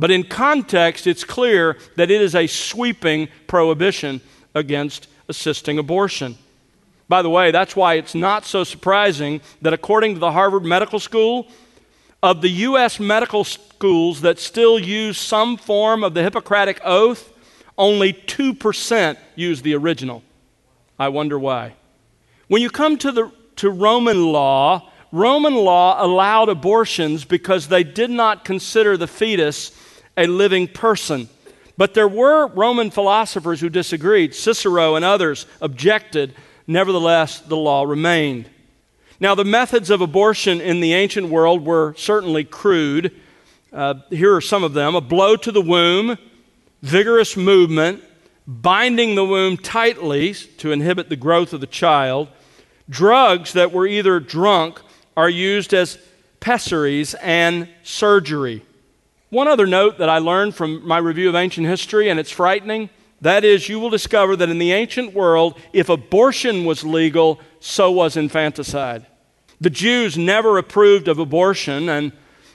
But 0.01 0.09
in 0.09 0.23
context, 0.23 1.05
it's 1.05 1.23
clear 1.23 1.77
that 1.95 2.09
it 2.09 2.23
is 2.23 2.33
a 2.33 2.47
sweeping 2.47 3.29
prohibition 3.45 4.19
against 4.55 5.07
assisting 5.29 5.77
abortion. 5.77 6.39
By 7.07 7.21
the 7.21 7.29
way, 7.29 7.51
that's 7.51 7.75
why 7.75 7.93
it's 7.93 8.15
not 8.15 8.43
so 8.43 8.63
surprising 8.63 9.41
that 9.61 9.73
according 9.73 10.15
to 10.15 10.19
the 10.19 10.31
Harvard 10.31 10.65
Medical 10.65 10.97
School, 10.97 11.49
of 12.23 12.41
the 12.41 12.49
U.S. 12.49 12.99
medical 12.99 13.43
schools 13.43 14.21
that 14.21 14.39
still 14.39 14.79
use 14.79 15.19
some 15.19 15.55
form 15.55 16.03
of 16.03 16.15
the 16.15 16.23
Hippocratic 16.23 16.81
Oath, 16.83 17.31
only 17.77 18.11
2% 18.11 19.17
use 19.35 19.61
the 19.61 19.75
original. 19.75 20.23
I 20.97 21.09
wonder 21.09 21.37
why. 21.37 21.75
When 22.47 22.63
you 22.63 22.71
come 22.71 22.97
to, 22.97 23.11
the, 23.11 23.31
to 23.57 23.69
Roman 23.69 24.25
law, 24.25 24.89
Roman 25.11 25.53
law 25.53 26.03
allowed 26.03 26.49
abortions 26.49 27.23
because 27.23 27.67
they 27.67 27.83
did 27.83 28.09
not 28.09 28.45
consider 28.45 28.97
the 28.97 29.07
fetus 29.07 29.77
a 30.17 30.27
living 30.27 30.67
person. 30.67 31.29
But 31.77 31.93
there 31.93 32.07
were 32.07 32.47
Roman 32.47 32.91
philosophers 32.91 33.61
who 33.61 33.69
disagreed. 33.69 34.35
Cicero 34.35 34.95
and 34.95 35.05
others 35.05 35.45
objected. 35.61 36.35
Nevertheless, 36.67 37.39
the 37.39 37.57
law 37.57 37.83
remained. 37.83 38.49
Now, 39.19 39.35
the 39.35 39.45
methods 39.45 39.89
of 39.89 40.01
abortion 40.01 40.61
in 40.61 40.79
the 40.79 40.93
ancient 40.93 41.29
world 41.29 41.65
were 41.65 41.93
certainly 41.95 42.43
crude. 42.43 43.15
Uh, 43.71 43.95
here 44.09 44.35
are 44.35 44.41
some 44.41 44.63
of 44.63 44.73
them 44.73 44.95
a 44.95 45.01
blow 45.01 45.35
to 45.37 45.51
the 45.51 45.61
womb, 45.61 46.17
vigorous 46.81 47.37
movement, 47.37 48.03
binding 48.47 49.15
the 49.15 49.25
womb 49.25 49.57
tightly 49.57 50.33
to 50.33 50.71
inhibit 50.71 51.09
the 51.09 51.15
growth 51.15 51.53
of 51.53 51.61
the 51.61 51.67
child. 51.67 52.27
Drugs 52.89 53.53
that 53.53 53.71
were 53.71 53.87
either 53.87 54.19
drunk 54.19 54.81
are 55.15 55.29
used 55.29 55.73
as 55.73 55.97
pessaries 56.39 57.13
and 57.15 57.69
surgery. 57.83 58.65
One 59.31 59.47
other 59.47 59.65
note 59.65 59.97
that 59.97 60.09
I 60.09 60.19
learned 60.19 60.55
from 60.55 60.85
my 60.85 60.97
review 60.97 61.29
of 61.29 61.35
ancient 61.35 61.65
history, 61.65 62.09
and 62.09 62.19
it's 62.19 62.31
frightening 62.31 62.89
that 63.21 63.43
is, 63.43 63.69
you 63.69 63.79
will 63.79 63.91
discover 63.91 64.35
that 64.35 64.49
in 64.49 64.57
the 64.57 64.71
ancient 64.71 65.13
world, 65.13 65.57
if 65.73 65.89
abortion 65.89 66.65
was 66.65 66.83
legal, 66.83 67.39
so 67.59 67.91
was 67.91 68.17
infanticide. 68.17 69.05
The 69.61 69.69
Jews 69.69 70.17
never 70.17 70.57
approved 70.57 71.07
of 71.07 71.19
abortion, 71.19 71.87
and, 71.87 72.11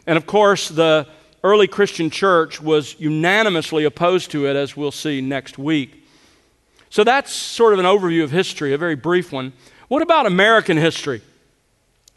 and 0.07 0.19
of 0.19 0.27
course, 0.27 0.69
the 0.69 1.07
early 1.45 1.69
Christian 1.69 2.11
church 2.11 2.61
was 2.61 2.97
unanimously 2.99 3.85
opposed 3.85 4.33
to 4.33 4.47
it, 4.47 4.57
as 4.57 4.77
we'll 4.77 4.91
see 4.91 5.21
next 5.21 5.57
week. 5.57 6.05
So 6.91 7.05
that's 7.05 7.33
sort 7.33 7.73
of 7.73 7.79
an 7.79 7.87
overview 7.87 8.25
of 8.25 8.33
history, 8.33 8.75
a 8.75 8.79
very 8.79 8.97
brief 8.97 9.33
one. 9.33 9.53
What 9.87 10.03
about 10.03 10.27
American 10.27 10.77
history? 10.77 11.23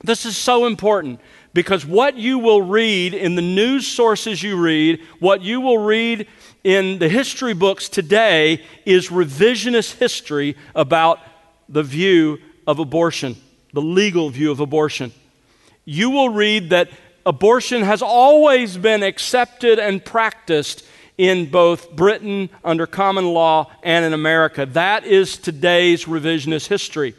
This 0.04 0.26
is 0.26 0.38
so 0.38 0.66
important 0.66 1.20
because 1.54 1.86
what 1.86 2.16
you 2.16 2.40
will 2.40 2.62
read 2.62 3.14
in 3.14 3.36
the 3.36 3.42
news 3.42 3.88
sources 3.88 4.42
you 4.42 4.56
read, 4.56 5.02
what 5.20 5.42
you 5.42 5.60
will 5.62 5.80
read 5.80 6.28
in 6.64 7.00
the 7.00 7.10
history 7.10 7.54
books 7.54 7.90
today 7.90 8.64
is 8.86 9.10
revisionist 9.10 9.96
history 9.96 10.56
about 10.76 11.20
the 11.68 11.84
view 11.84 12.40
of 12.66 12.80
abortion, 12.80 13.36
the 13.74 13.82
legal 13.82 14.30
view 14.30 14.52
of 14.52 14.60
abortion. 14.60 15.12
You 15.86 16.10
will 16.12 16.30
read 16.30 16.70
that 16.70 16.90
abortion 17.26 17.82
has 17.82 18.02
always 18.02 18.78
been 18.78 19.04
accepted 19.04 19.80
and 19.80 20.04
practiced 20.04 20.86
in 21.18 21.50
both 21.52 21.92
Britain 21.92 22.50
under 22.64 22.88
common 22.88 23.34
law 23.34 23.70
and 23.84 24.06
in 24.06 24.14
America. 24.14 24.66
That 24.66 25.04
is 25.04 25.38
today's 25.38 26.06
revisionist 26.06 26.68
history. 26.68 27.16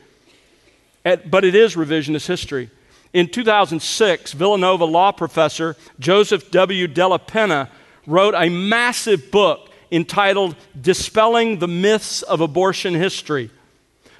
But 1.02 1.45
it 1.45 1.54
is 1.54 1.76
revisionist 1.76 2.26
history. 2.26 2.71
In 3.12 3.28
2006, 3.28 4.33
Villanova 4.33 4.85
law 4.85 5.12
professor 5.12 5.76
Joseph 5.99 6.50
W. 6.50 6.87
Dellapenna 6.87 7.69
wrote 8.07 8.35
a 8.35 8.49
massive 8.49 9.30
book 9.30 9.71
entitled 9.90 10.54
Dispelling 10.80 11.59
the 11.59 11.69
Myths 11.69 12.23
of 12.23 12.40
Abortion 12.40 12.95
History. 12.95 13.50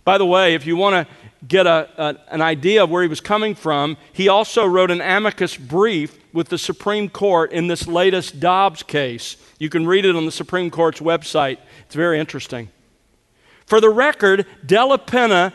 By 0.05 0.19
the 0.19 0.27
way, 0.27 0.55
if 0.55 0.67
you 0.67 0.77
want 0.77 1.07
to 1.07 1.15
get 1.47 1.67
a, 1.67 1.89
a, 1.97 2.17
an 2.35 2.43
idea 2.43 2.83
of 2.83 2.91
where 2.91 3.03
he 3.03 3.09
was 3.09 3.21
coming 3.21 3.55
from, 3.55 3.97
he 4.13 4.29
also 4.29 4.67
wrote 4.67 4.91
an 4.91 5.01
amicus 5.01 5.57
brief 5.57 6.19
with 6.33 6.49
the 6.49 6.59
Supreme 6.59 7.09
Court 7.09 7.53
in 7.53 7.67
this 7.67 7.87
latest 7.87 8.41
Dobbs 8.41 8.83
case. 8.83 9.37
You 9.59 9.69
can 9.69 9.87
read 9.87 10.05
it 10.05 10.17
on 10.17 10.27
the 10.27 10.33
Supreme 10.33 10.71
Court's 10.71 11.01
website. 11.01 11.59
It's 11.87 11.95
very 11.95 12.19
interesting. 12.19 12.71
For 13.67 13.81
the 13.81 13.91
record, 13.91 14.47
Dellapenna 14.67 15.53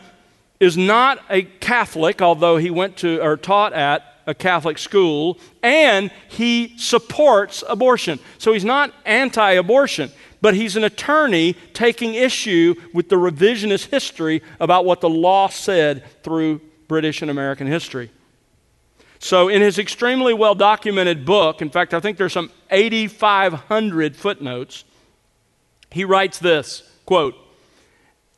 is 0.60 0.76
not 0.76 1.22
a 1.28 1.42
Catholic, 1.42 2.22
although 2.22 2.56
he 2.56 2.70
went 2.70 2.96
to 2.98 3.20
or 3.22 3.36
taught 3.36 3.72
at 3.72 4.02
a 4.26 4.34
Catholic 4.34 4.78
school, 4.78 5.38
and 5.62 6.10
he 6.28 6.76
supports 6.78 7.62
abortion. 7.68 8.18
So 8.38 8.52
he's 8.52 8.64
not 8.64 8.92
anti 9.04 9.52
abortion, 9.52 10.10
but 10.40 10.54
he's 10.54 10.76
an 10.76 10.84
attorney 10.84 11.54
taking 11.72 12.14
issue 12.14 12.74
with 12.92 13.08
the 13.08 13.16
revisionist 13.16 13.90
history 13.90 14.42
about 14.58 14.84
what 14.84 15.00
the 15.00 15.08
law 15.08 15.48
said 15.48 16.02
through 16.22 16.60
British 16.88 17.22
and 17.22 17.30
American 17.30 17.66
history. 17.66 18.10
So, 19.18 19.48
in 19.48 19.62
his 19.62 19.78
extremely 19.78 20.34
well 20.34 20.54
documented 20.54 21.24
book, 21.24 21.62
in 21.62 21.70
fact, 21.70 21.94
I 21.94 22.00
think 22.00 22.18
there's 22.18 22.32
some 22.32 22.50
8,500 22.70 24.14
footnotes, 24.14 24.84
he 25.90 26.04
writes 26.04 26.38
this 26.38 26.82
quote, 27.06 27.34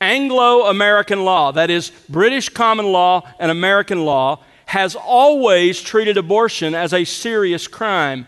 Anglo 0.00 0.66
American 0.66 1.24
law, 1.24 1.50
that 1.52 1.70
is, 1.70 1.90
British 2.08 2.48
common 2.48 2.86
law 2.86 3.28
and 3.38 3.50
American 3.50 4.04
law, 4.04 4.40
has 4.66 4.94
always 4.94 5.80
treated 5.80 6.16
abortion 6.16 6.74
as 6.74 6.92
a 6.92 7.04
serious 7.04 7.66
crime, 7.66 8.26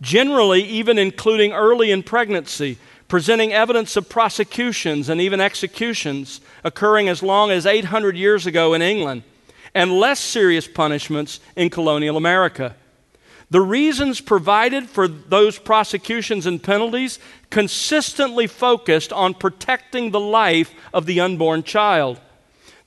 generally, 0.00 0.62
even 0.62 0.98
including 0.98 1.52
early 1.52 1.90
in 1.90 2.02
pregnancy, 2.02 2.76
presenting 3.08 3.52
evidence 3.52 3.96
of 3.96 4.08
prosecutions 4.08 5.08
and 5.08 5.20
even 5.20 5.40
executions 5.40 6.40
occurring 6.64 7.08
as 7.08 7.22
long 7.22 7.50
as 7.50 7.66
800 7.66 8.16
years 8.16 8.46
ago 8.46 8.74
in 8.74 8.82
England, 8.82 9.22
and 9.74 9.92
less 9.92 10.20
serious 10.20 10.66
punishments 10.66 11.40
in 11.54 11.70
colonial 11.70 12.16
America. 12.16 12.74
The 13.50 13.60
reasons 13.60 14.20
provided 14.20 14.88
for 14.88 15.06
those 15.06 15.58
prosecutions 15.58 16.46
and 16.46 16.62
penalties 16.62 17.18
consistently 17.48 18.46
focused 18.46 19.12
on 19.12 19.34
protecting 19.34 20.10
the 20.10 20.20
life 20.20 20.72
of 20.92 21.06
the 21.06 21.20
unborn 21.20 21.62
child. 21.62 22.20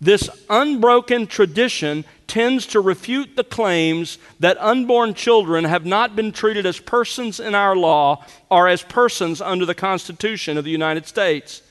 This 0.01 0.29
unbroken 0.49 1.27
tradition 1.27 2.05
tends 2.27 2.65
to 2.67 2.79
refute 2.79 3.35
the 3.35 3.43
claims 3.43 4.17
that 4.39 4.61
unborn 4.61 5.13
children 5.13 5.65
have 5.65 5.85
not 5.85 6.15
been 6.15 6.31
treated 6.31 6.65
as 6.65 6.79
persons 6.79 7.39
in 7.39 7.55
our 7.55 7.75
law 7.75 8.23
or 8.49 8.67
as 8.67 8.83
persons 8.83 9.41
under 9.41 9.65
the 9.65 9.75
Constitution 9.75 10.57
of 10.57 10.63
the 10.63 10.71
United 10.71 11.05
States. 11.05 11.61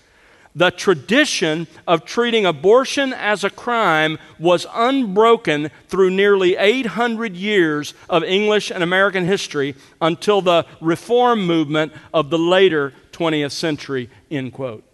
The 0.55 0.71
tradition 0.71 1.67
of 1.87 2.05
treating 2.05 2.45
abortion 2.45 3.13
as 3.13 3.45
a 3.45 3.51
crime 3.51 4.19
was 4.39 4.67
unbroken 4.75 5.71
through 5.89 6.11
nearly 6.11 6.57
800 6.57 7.37
years 7.37 7.95
of 8.09 8.25
English 8.25 8.71
and 8.71 8.83
American 8.83 9.25
history 9.25 9.75
until 10.01 10.41
the 10.41 10.67
reform 10.81 11.47
movement 11.47 11.93
of 12.13 12.31
the 12.31 12.39
later 12.39 12.93
20th 13.13 13.53
century. 13.53 14.11
End 14.31 14.53
quote. 14.53 14.85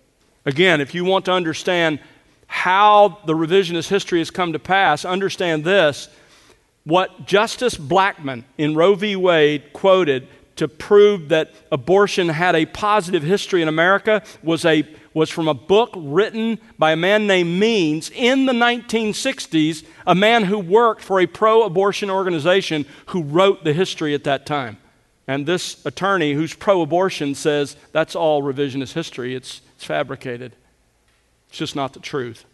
Again, 0.45 0.81
if 0.81 0.95
you 0.95 1.05
want 1.05 1.25
to 1.27 1.33
understand 1.33 1.99
how 2.47 3.19
the 3.27 3.33
revisionist 3.33 3.89
history 3.89 4.19
has 4.19 4.31
come 4.31 4.53
to 4.53 4.59
pass, 4.59 5.05
understand 5.05 5.65
this. 5.65 6.09
What 6.85 7.27
Justice 7.27 7.77
Blackmun 7.77 8.45
in 8.59 8.75
Roe 8.75 8.95
v. 8.95 9.17
Wade 9.17 9.73
quoted 9.73 10.29
to 10.57 10.69
prove 10.69 11.29
that 11.31 11.53
abortion 11.73 12.29
had 12.29 12.55
a 12.55 12.67
positive 12.67 13.23
history 13.23 13.61
in 13.63 13.69
America 13.69 14.23
was, 14.43 14.65
a, 14.65 14.87
was 15.13 15.31
from 15.31 15.49
a 15.49 15.55
book 15.55 15.91
written 15.97 16.59
by 16.79 16.93
a 16.93 16.97
man 16.97 17.27
named 17.27 17.59
Means 17.59 18.11
in 18.11 18.47
the 18.47 18.53
1960s, 18.53 19.85
a 20.07 20.15
man 20.15 20.45
who 20.45 20.59
worked 20.59 21.03
for 21.03 21.21
a 21.21 21.27
pro 21.27 21.65
abortion 21.65 22.11
organization 22.11 22.87
who 23.07 23.23
wrote 23.23 23.65
the 23.65 23.73
history 23.73 24.15
at 24.15 24.25
that 24.25 24.47
time. 24.47 24.79
And 25.27 25.47
this 25.47 25.85
attorney 25.87 26.35
who's 26.35 26.55
pro 26.55 26.83
abortion 26.83 27.35
says 27.35 27.77
that's 27.93 28.15
all 28.15 28.43
revisionist 28.43 28.93
history, 28.93 29.35
it's, 29.35 29.61
it's 29.77 29.85
fabricated. 29.85 30.53
It's 31.49 31.59
just 31.59 31.77
not 31.77 31.95
the 31.95 32.01
truth. 32.01 32.45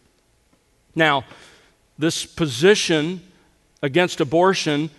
Now, 0.94 1.24
this 1.98 2.24
position 2.24 3.20
against 3.82 4.20
abortion 4.20 4.90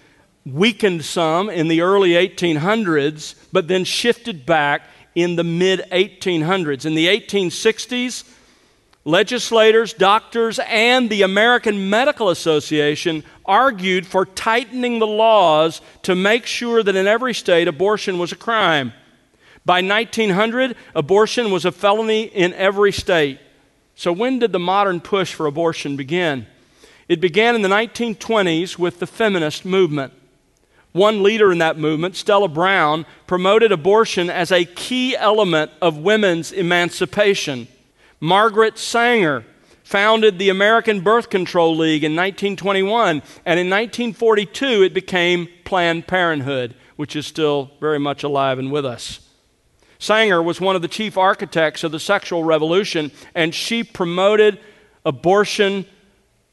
weakened 0.45 1.05
some 1.05 1.49
in 1.49 1.67
the 1.67 1.81
early 1.81 2.11
1800s, 2.11 3.35
but 3.51 3.67
then 3.67 3.83
shifted 3.83 4.45
back 4.45 4.87
in 5.15 5.35
the 5.35 5.43
mid 5.43 5.81
1800s. 5.91 6.85
In 6.85 6.95
the 6.95 7.07
1860s, 7.07 8.23
legislators, 9.05 9.93
doctors, 9.93 10.59
and 10.67 11.09
the 11.09 11.21
American 11.23 11.89
Medical 11.89 12.29
Association 12.29 13.23
argued 13.45 14.05
for 14.05 14.25
tightening 14.25 14.99
the 14.99 15.07
laws 15.07 15.81
to 16.03 16.15
make 16.15 16.45
sure 16.45 16.83
that 16.83 16.95
in 16.95 17.07
every 17.07 17.33
state 17.33 17.67
abortion 17.67 18.17
was 18.19 18.31
a 18.31 18.37
crime. 18.37 18.93
By 19.65 19.81
1900, 19.81 20.75
abortion 20.95 21.51
was 21.51 21.65
a 21.65 21.71
felony 21.71 22.23
in 22.23 22.53
every 22.53 22.91
state. 22.91 23.39
So, 23.93 24.11
when 24.11 24.39
did 24.39 24.51
the 24.51 24.59
modern 24.59 25.01
push 25.01 25.33
for 25.33 25.45
abortion 25.45 25.95
begin? 25.95 26.47
It 27.07 27.21
began 27.21 27.53
in 27.55 27.61
the 27.61 27.69
1920s 27.69 28.79
with 28.79 28.99
the 28.99 29.05
feminist 29.05 29.65
movement. 29.65 30.13
One 30.91 31.23
leader 31.23 31.51
in 31.51 31.59
that 31.59 31.77
movement, 31.77 32.15
Stella 32.15 32.49
Browne, 32.49 33.05
promoted 33.25 33.71
abortion 33.71 34.29
as 34.29 34.51
a 34.51 34.65
key 34.65 35.15
element 35.15 35.71
of 35.81 35.97
women's 35.97 36.51
emancipation. 36.51 37.67
Margaret 38.19 38.77
Sanger 38.77 39.45
founded 39.83 40.37
the 40.37 40.49
American 40.49 41.01
Birth 41.01 41.29
Control 41.29 41.75
League 41.75 42.03
in 42.03 42.11
1921, 42.11 43.21
and 43.45 43.59
in 43.59 43.69
1942 43.69 44.83
it 44.83 44.93
became 44.93 45.47
Planned 45.63 46.07
Parenthood, 46.07 46.75
which 46.97 47.15
is 47.15 47.25
still 47.25 47.71
very 47.79 47.99
much 47.99 48.23
alive 48.23 48.59
and 48.59 48.71
with 48.71 48.85
us. 48.85 49.21
Sanger 49.97 50.41
was 50.41 50.59
one 50.59 50.75
of 50.75 50.81
the 50.81 50.87
chief 50.87 51.17
architects 51.17 51.83
of 51.83 51.91
the 51.91 51.99
sexual 51.99 52.43
revolution, 52.43 53.11
and 53.35 53.53
she 53.55 53.83
promoted 53.83 54.59
abortion 55.05 55.85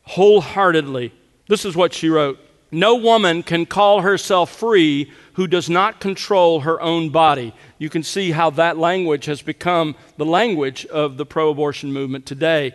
wholeheartedly. 0.03 1.12
This 1.48 1.64
is 1.64 1.74
what 1.74 1.92
she 1.92 2.09
wrote 2.09 2.38
No 2.70 2.96
woman 2.96 3.42
can 3.42 3.64
call 3.64 4.02
herself 4.02 4.50
free 4.54 5.11
who 5.35 5.46
does 5.46 5.70
not 5.70 6.00
control 6.00 6.61
her 6.61 6.81
own 6.81 7.11
body. 7.11 7.54
You 7.78 7.88
can 7.88 8.02
see 8.02 8.33
how 8.33 8.50
that 8.50 8.76
language 8.76 9.24
has 9.26 9.40
become 9.40 9.94
the 10.16 10.26
language 10.26 10.85
of 10.87 11.16
the 11.16 11.24
pro 11.24 11.50
abortion 11.50 11.92
movement 11.92 12.26
today. 12.26 12.74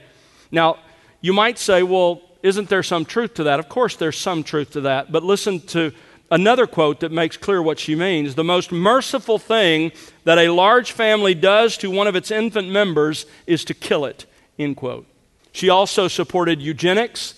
Now, 0.51 0.79
you 1.21 1.33
might 1.33 1.59
say, 1.59 1.83
well, 1.83 2.21
isn't 2.41 2.69
there 2.69 2.83
some 2.83 3.05
truth 3.05 3.35
to 3.35 3.43
that? 3.43 3.59
Of 3.59 3.69
course, 3.69 3.95
there's 3.95 4.17
some 4.17 4.43
truth 4.43 4.71
to 4.71 4.81
that. 4.81 5.11
But 5.11 5.23
listen 5.23 5.59
to 5.67 5.93
another 6.31 6.65
quote 6.65 6.99
that 7.01 7.11
makes 7.11 7.37
clear 7.37 7.61
what 7.61 7.79
she 7.79 7.95
means. 7.95 8.35
The 8.35 8.43
most 8.43 8.71
merciful 8.71 9.37
thing 9.37 9.91
that 10.23 10.37
a 10.37 10.49
large 10.49 10.91
family 10.91 11.35
does 11.35 11.77
to 11.77 11.91
one 11.91 12.07
of 12.07 12.15
its 12.15 12.31
infant 12.31 12.69
members 12.69 13.25
is 13.45 13.63
to 13.65 13.73
kill 13.73 14.05
it, 14.05 14.25
end 14.57 14.77
quote. 14.77 15.05
She 15.51 15.69
also 15.69 16.07
supported 16.07 16.61
eugenics, 16.61 17.35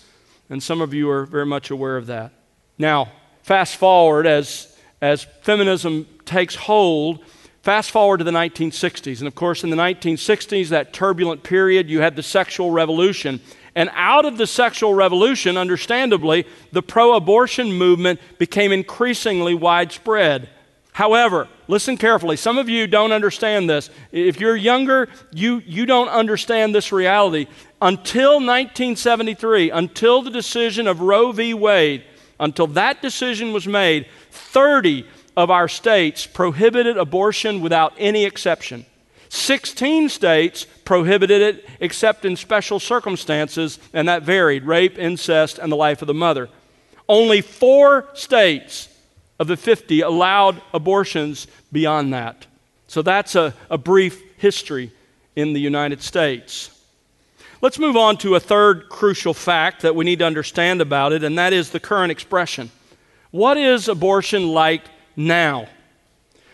and 0.48 0.62
some 0.62 0.80
of 0.80 0.94
you 0.94 1.10
are 1.10 1.26
very 1.26 1.46
much 1.46 1.70
aware 1.70 1.96
of 1.96 2.06
that. 2.06 2.32
Now, 2.78 3.12
fast 3.42 3.76
forward 3.76 4.26
as, 4.26 4.76
as 5.00 5.24
feminism 5.42 6.06
takes 6.24 6.54
hold, 6.54 7.24
fast 7.62 7.90
forward 7.90 8.18
to 8.18 8.24
the 8.24 8.30
1960s. 8.30 9.18
And 9.18 9.28
of 9.28 9.34
course, 9.34 9.64
in 9.64 9.70
the 9.70 9.76
1960s, 9.76 10.68
that 10.68 10.92
turbulent 10.92 11.42
period, 11.42 11.88
you 11.88 12.00
had 12.00 12.16
the 12.16 12.22
sexual 12.22 12.70
revolution. 12.70 13.40
And 13.74 13.90
out 13.92 14.24
of 14.24 14.38
the 14.38 14.46
sexual 14.46 14.94
revolution, 14.94 15.56
understandably, 15.56 16.46
the 16.72 16.82
pro 16.82 17.14
abortion 17.14 17.72
movement 17.72 18.20
became 18.38 18.72
increasingly 18.72 19.54
widespread. 19.54 20.48
However, 20.92 21.46
listen 21.68 21.98
carefully. 21.98 22.36
Some 22.36 22.56
of 22.56 22.70
you 22.70 22.86
don't 22.86 23.12
understand 23.12 23.68
this. 23.68 23.90
If 24.12 24.40
you're 24.40 24.56
younger, 24.56 25.08
you, 25.30 25.62
you 25.66 25.84
don't 25.84 26.08
understand 26.08 26.74
this 26.74 26.90
reality. 26.90 27.48
Until 27.82 28.36
1973, 28.36 29.70
until 29.72 30.22
the 30.22 30.30
decision 30.30 30.86
of 30.86 31.02
Roe 31.02 31.32
v. 31.32 31.52
Wade, 31.52 32.04
until 32.38 32.66
that 32.68 33.02
decision 33.02 33.52
was 33.52 33.66
made, 33.66 34.06
30 34.30 35.06
of 35.36 35.50
our 35.50 35.68
states 35.68 36.26
prohibited 36.26 36.96
abortion 36.96 37.60
without 37.60 37.92
any 37.98 38.24
exception. 38.24 38.86
16 39.28 40.08
states 40.08 40.66
prohibited 40.84 41.42
it 41.42 41.68
except 41.80 42.24
in 42.24 42.36
special 42.36 42.78
circumstances, 42.78 43.78
and 43.92 44.08
that 44.08 44.22
varied 44.22 44.64
rape, 44.64 44.98
incest, 44.98 45.58
and 45.58 45.70
the 45.70 45.76
life 45.76 46.00
of 46.00 46.06
the 46.06 46.14
mother. 46.14 46.48
Only 47.08 47.40
four 47.40 48.08
states 48.14 48.88
of 49.38 49.46
the 49.46 49.56
50 49.56 50.00
allowed 50.00 50.62
abortions 50.72 51.46
beyond 51.70 52.12
that. 52.14 52.46
So 52.88 53.02
that's 53.02 53.34
a, 53.34 53.54
a 53.68 53.76
brief 53.76 54.22
history 54.38 54.92
in 55.34 55.52
the 55.52 55.60
United 55.60 56.02
States. 56.02 56.70
Let's 57.62 57.78
move 57.78 57.96
on 57.96 58.18
to 58.18 58.34
a 58.34 58.40
third 58.40 58.90
crucial 58.90 59.32
fact 59.32 59.80
that 59.82 59.96
we 59.96 60.04
need 60.04 60.18
to 60.18 60.26
understand 60.26 60.82
about 60.82 61.12
it, 61.12 61.24
and 61.24 61.38
that 61.38 61.54
is 61.54 61.70
the 61.70 61.80
current 61.80 62.12
expression. 62.12 62.70
What 63.30 63.56
is 63.56 63.88
abortion 63.88 64.48
like 64.48 64.82
now? 65.16 65.66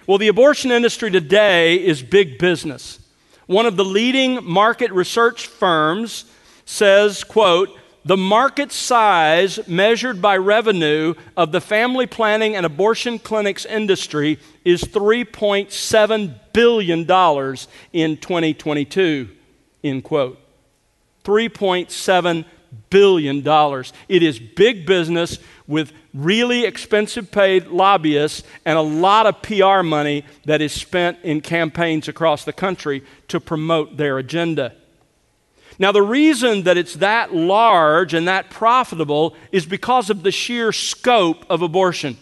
Well, 0.06 0.18
the 0.18 0.28
abortion 0.28 0.70
industry 0.70 1.10
today 1.10 1.74
is 1.76 2.02
big 2.02 2.38
business. 2.38 3.00
One 3.46 3.66
of 3.66 3.76
the 3.76 3.84
leading 3.84 4.44
market 4.44 4.92
research 4.92 5.46
firms 5.46 6.24
says, 6.64 7.24
quote, 7.24 7.70
the 8.04 8.16
market 8.16 8.72
size 8.72 9.60
measured 9.68 10.20
by 10.20 10.36
revenue 10.36 11.14
of 11.36 11.52
the 11.52 11.60
family 11.60 12.06
planning 12.06 12.56
and 12.56 12.66
abortion 12.66 13.18
clinics 13.18 13.64
industry 13.64 14.38
is 14.64 14.82
$3.7 14.82 16.34
billion 16.52 17.00
in 17.92 18.16
2022, 18.16 19.28
end 19.84 20.04
quote. 20.04 20.41
$3.7 21.24 22.44
billion. 22.90 23.84
It 24.08 24.22
is 24.22 24.38
big 24.38 24.86
business 24.86 25.38
with 25.66 25.92
really 26.14 26.64
expensive 26.64 27.30
paid 27.30 27.68
lobbyists 27.68 28.42
and 28.64 28.76
a 28.76 28.82
lot 28.82 29.26
of 29.26 29.42
PR 29.42 29.82
money 29.82 30.24
that 30.44 30.60
is 30.60 30.72
spent 30.72 31.18
in 31.22 31.40
campaigns 31.40 32.08
across 32.08 32.44
the 32.44 32.52
country 32.52 33.02
to 33.28 33.40
promote 33.40 33.96
their 33.96 34.18
agenda. 34.18 34.74
Now, 35.78 35.90
the 35.92 36.02
reason 36.02 36.64
that 36.64 36.76
it's 36.76 36.96
that 36.96 37.34
large 37.34 38.14
and 38.14 38.28
that 38.28 38.50
profitable 38.50 39.34
is 39.50 39.64
because 39.64 40.10
of 40.10 40.22
the 40.22 40.30
sheer 40.30 40.70
scope 40.70 41.44
of 41.48 41.62
abortion. 41.62 42.18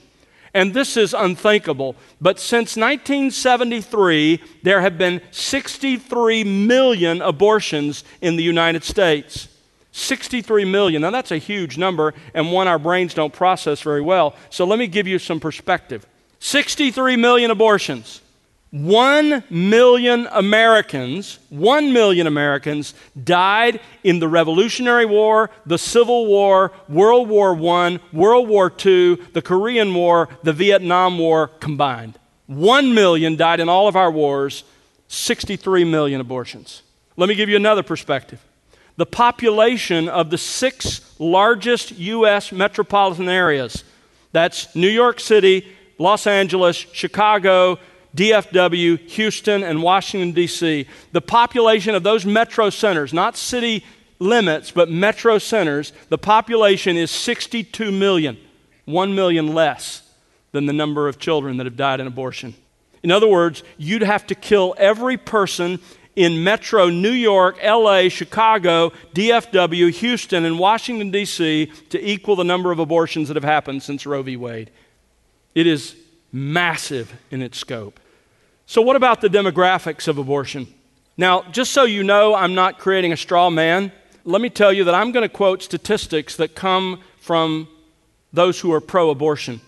And 0.53 0.75
this 0.75 0.97
is 0.97 1.15
unthinkable. 1.15 1.95
But 2.21 2.41
since 2.41 2.77
1973, 2.77 4.43
there 4.63 4.81
have 4.81 4.99
been 4.99 5.21
63 5.31 6.45
million 6.45 7.23
abortions 7.23 8.05
in 8.21 8.37
the 8.37 8.43
United 8.43 8.83
States. 8.83 9.49
63 9.93 10.65
million. 10.65 11.03
Now, 11.03 11.11
that's 11.11 11.31
a 11.31 11.39
huge 11.39 11.79
number 11.79 12.15
and 12.35 12.53
one 12.53 12.69
our 12.69 12.79
brains 12.79 13.15
don't 13.15 13.33
process 13.33 13.81
very 13.81 14.01
well. 14.01 14.37
So, 14.51 14.65
let 14.65 14.79
me 14.79 14.87
give 14.87 15.07
you 15.07 15.19
some 15.19 15.41
perspective 15.41 16.07
63 16.41 17.17
million 17.17 17.51
abortions. 17.51 18.21
One 18.71 19.43
million 19.51 20.29
Americans, 20.31 21.41
one 21.49 21.93
million 21.93 22.29
Americans 22.29 22.95
died 23.25 23.81
in 24.05 24.21
the 24.21 24.29
Revolutionary 24.29 25.07
War, 25.07 25.51
the 25.67 25.77
Civil 25.77 26.27
War, 26.27 26.71
World 26.89 27.29
War 27.29 27.57
I, 27.57 27.99
World 28.13 28.49
War 28.49 28.73
II, 28.85 29.17
the 29.33 29.43
Korean 29.43 29.93
War, 29.93 30.29
the 30.45 30.53
Vietnam 30.53 31.19
War 31.19 31.49
combined. 31.49 32.17
One 32.47 32.95
million 32.95 33.35
died 33.35 33.59
in 33.59 33.69
all 33.69 33.89
of 33.89 33.97
our 33.97 34.11
wars, 34.11 34.63
63 35.09 35.83
million 35.83 36.21
abortions. 36.21 36.83
Let 37.17 37.29
me 37.29 37.35
give 37.35 37.49
you 37.49 37.57
another 37.57 37.83
perspective. 37.83 38.41
The 38.97 39.07
population 39.07 40.09
of 40.09 40.31
the 40.31 40.39
six 40.39 41.19
largest 41.19 41.99
U.S. 41.99 42.53
metropolitan 42.53 43.29
areas 43.29 43.83
that's 44.31 44.75
New 44.77 44.89
York 44.89 45.19
City, 45.19 45.67
Los 45.99 46.29
Angeles, 46.29 46.77
Chicago, 46.77 47.79
DFW, 48.17 48.99
Houston, 48.99 49.63
and 49.63 49.83
Washington, 49.83 50.33
D.C. 50.33 50.87
The 51.13 51.21
population 51.21 51.95
of 51.95 52.03
those 52.03 52.27
metro 52.27 52.71
centers, 52.71 53.13
not 53.13 53.37
city 53.37 53.85
limits, 54.19 54.71
but 54.71 54.91
metro 54.91 55.39
centers, 55.39 55.93
the 56.09 56.19
population 56.19 56.97
is 56.97 57.11
62 57.11 57.91
million, 57.93 58.37
1 58.85 59.15
million 59.15 59.55
less 59.55 60.03
than 60.53 60.67
the 60.67 60.73
number 60.73 61.09
of 61.09 61.19
children 61.19 61.57
that 61.57 61.67
have 61.67 61.77
died 61.77 62.01
in 62.01 62.07
abortion. 62.07 62.55
In 63.03 63.11
other 63.11 63.29
words, 63.29 63.63
you'd 63.79 64.03
have 64.03 64.27
to 64.27 64.35
kill 64.35 64.75
every 64.77 65.17
person 65.17 65.79
in 66.17 66.43
metro 66.43 66.91
New 66.91 67.13
York, 67.13 67.57
LA, 67.65 68.09
Chicago, 68.09 68.93
DFW, 69.15 69.91
Houston, 69.91 70.45
and 70.45 70.59
Washington, 70.59 71.11
D.C. 71.11 71.73
to 71.91 72.05
equal 72.05 72.37
the 72.37 72.45
number 72.45 72.73
of 72.73 72.79
abortions 72.79 73.29
that 73.29 73.37
have 73.37 73.45
happened 73.45 73.83
since 73.83 74.05
Roe 74.05 74.23
v. 74.23 74.37
Wade. 74.37 74.71
It 75.55 75.67
is 75.67 75.97
massive 76.33 77.13
in 77.31 77.43
its 77.43 77.59
scope. 77.59 78.01
So, 78.67 78.83
what 78.83 78.97
about 78.97 79.21
the 79.21 79.29
demographics 79.29 80.07
of 80.09 80.19
abortion? 80.19 80.67
Now, 81.17 81.43
just 81.51 81.73
so 81.73 81.85
you 81.85 82.03
know, 82.03 82.35
I'm 82.35 82.55
not 82.55 82.79
creating 82.79 83.13
a 83.13 83.17
straw 83.17 83.51
man. 83.51 83.93
Let 84.25 84.41
me 84.41 84.49
tell 84.49 84.73
you 84.73 84.85
that 84.85 84.95
I'm 84.95 85.13
going 85.13 85.29
to 85.29 85.35
quote 85.35 85.63
statistics 85.63 86.37
that 86.37 86.55
come 86.55 87.01
from 87.21 87.69
those 88.33 88.61
who 88.61 88.73
are 88.73 88.81
pro 88.81 89.11
abortion. 89.11 89.61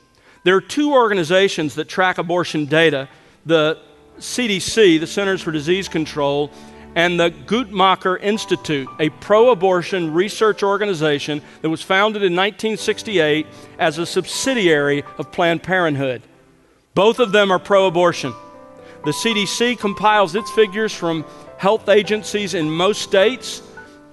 There 0.45 0.57
are 0.57 0.61
two 0.61 0.93
organizations 0.93 1.75
that 1.75 1.89
track 1.89 2.19
abortion 2.19 2.67
data 2.67 3.09
the 3.45 3.79
CDC, 4.19 5.01
the 5.01 5.07
Centers 5.07 5.43
for 5.43 5.51
Disease 5.51 5.89
Control, 5.89 6.51
and 6.95 7.19
the 7.19 7.31
Guttmacher 7.31 8.21
Institute, 8.23 8.89
a 9.01 9.09
pro 9.09 9.51
abortion 9.51 10.13
research 10.13 10.63
organization 10.63 11.43
that 11.63 11.71
was 11.71 11.83
founded 11.83 12.23
in 12.23 12.33
1968 12.33 13.47
as 13.79 13.99
a 13.99 14.07
subsidiary 14.07 15.03
of 15.19 15.33
Planned 15.33 15.63
Parenthood. 15.63 16.23
Both 16.95 17.21
of 17.21 17.33
them 17.33 17.51
are 17.51 17.59
pro 17.59 17.87
abortion. 17.87 18.35
The 19.05 19.13
CDC 19.13 19.79
compiles 19.79 20.35
its 20.35 20.51
figures 20.51 20.93
from 20.93 21.25
health 21.57 21.89
agencies 21.89 22.55
in 22.55 22.71
most 22.71 23.01
states. 23.01 23.63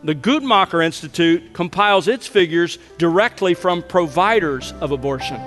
The 0.03 0.15
Guttmacher 0.15 0.83
Institute 0.83 1.53
compiles 1.53 2.07
its 2.07 2.25
figures 2.25 2.77
directly 2.97 3.53
from 3.53 3.83
providers 3.83 4.73
of 4.79 4.91
abortion. 4.91 5.41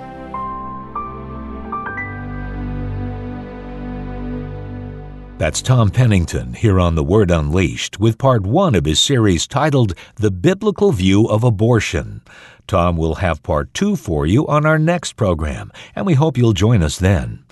That's 5.39 5.63
Tom 5.63 5.89
Pennington 5.89 6.53
here 6.53 6.79
on 6.79 6.93
The 6.93 7.03
Word 7.03 7.31
Unleashed 7.31 7.99
with 7.99 8.19
part 8.19 8.43
one 8.43 8.75
of 8.75 8.85
his 8.85 8.99
series 8.99 9.47
titled 9.47 9.95
The 10.15 10.31
Biblical 10.31 10.91
View 10.91 11.25
of 11.25 11.43
Abortion. 11.43 12.21
Tom 12.67 12.97
will 12.97 13.15
have 13.15 13.43
part 13.43 13.73
two 13.73 13.95
for 13.95 14.25
you 14.25 14.47
on 14.47 14.65
our 14.65 14.79
next 14.79 15.13
program, 15.13 15.71
and 15.95 16.05
we 16.05 16.13
hope 16.13 16.37
you'll 16.37 16.53
join 16.53 16.83
us 16.83 16.97
then. 16.97 17.43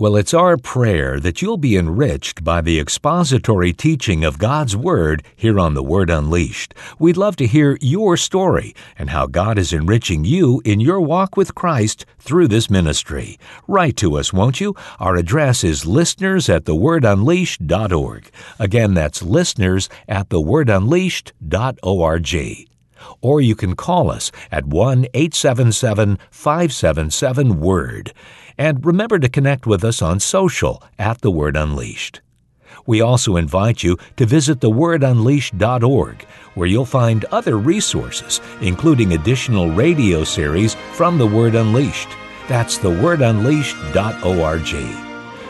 Well, 0.00 0.16
it's 0.16 0.32
our 0.32 0.56
prayer 0.56 1.20
that 1.20 1.42
you'll 1.42 1.58
be 1.58 1.76
enriched 1.76 2.42
by 2.42 2.62
the 2.62 2.80
expository 2.80 3.74
teaching 3.74 4.24
of 4.24 4.38
God's 4.38 4.74
Word 4.74 5.22
here 5.36 5.60
on 5.60 5.74
The 5.74 5.82
Word 5.82 6.08
Unleashed. 6.08 6.72
We'd 6.98 7.18
love 7.18 7.36
to 7.36 7.46
hear 7.46 7.76
your 7.82 8.16
story 8.16 8.74
and 8.98 9.10
how 9.10 9.26
God 9.26 9.58
is 9.58 9.74
enriching 9.74 10.24
you 10.24 10.62
in 10.64 10.80
your 10.80 11.02
walk 11.02 11.36
with 11.36 11.54
Christ 11.54 12.06
through 12.18 12.48
this 12.48 12.70
ministry. 12.70 13.38
Write 13.68 13.98
to 13.98 14.16
us, 14.16 14.32
won't 14.32 14.58
you? 14.58 14.74
Our 15.00 15.16
address 15.16 15.62
is 15.62 15.84
listeners 15.84 16.48
at 16.48 16.64
thewordunleashed.org. 16.64 18.30
Again, 18.58 18.94
that's 18.94 19.22
listeners 19.22 19.90
at 20.08 20.30
thewordunleashed.org 20.30 22.69
or 23.20 23.40
you 23.40 23.54
can 23.54 23.76
call 23.76 24.10
us 24.10 24.30
at 24.50 24.66
1 24.66 25.06
877 25.14 26.18
577 26.30 27.60
Word. 27.60 28.12
And 28.58 28.84
remember 28.84 29.18
to 29.18 29.28
connect 29.28 29.66
with 29.66 29.84
us 29.84 30.02
on 30.02 30.20
social 30.20 30.82
at 30.98 31.22
The 31.22 31.30
Word 31.30 31.56
Unleashed. 31.56 32.20
We 32.86 33.00
also 33.00 33.36
invite 33.36 33.82
you 33.82 33.96
to 34.16 34.26
visit 34.26 34.60
thewordunleashed.org, 34.60 36.22
where 36.54 36.68
you'll 36.68 36.84
find 36.84 37.24
other 37.26 37.56
resources, 37.56 38.40
including 38.60 39.12
additional 39.12 39.70
radio 39.70 40.24
series 40.24 40.74
from 40.92 41.18
The 41.18 41.26
Word 41.26 41.54
Unleashed. 41.54 42.08
That's 42.48 42.78
thewordunleashed.org. 42.78 44.74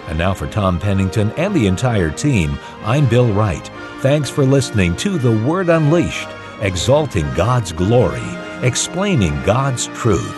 And 0.08 0.18
now 0.18 0.34
for 0.34 0.46
Tom 0.48 0.78
Pennington 0.78 1.30
and 1.32 1.54
the 1.54 1.66
entire 1.66 2.10
team, 2.10 2.58
I'm 2.82 3.08
Bill 3.08 3.32
Wright. 3.32 3.70
Thanks 4.00 4.28
for 4.28 4.44
listening 4.44 4.96
to 4.96 5.18
The 5.18 5.36
Word 5.46 5.68
Unleashed 5.68 6.28
exalting 6.60 7.32
God's 7.34 7.72
glory, 7.72 8.22
explaining 8.62 9.42
God's 9.44 9.86
truth. 9.88 10.36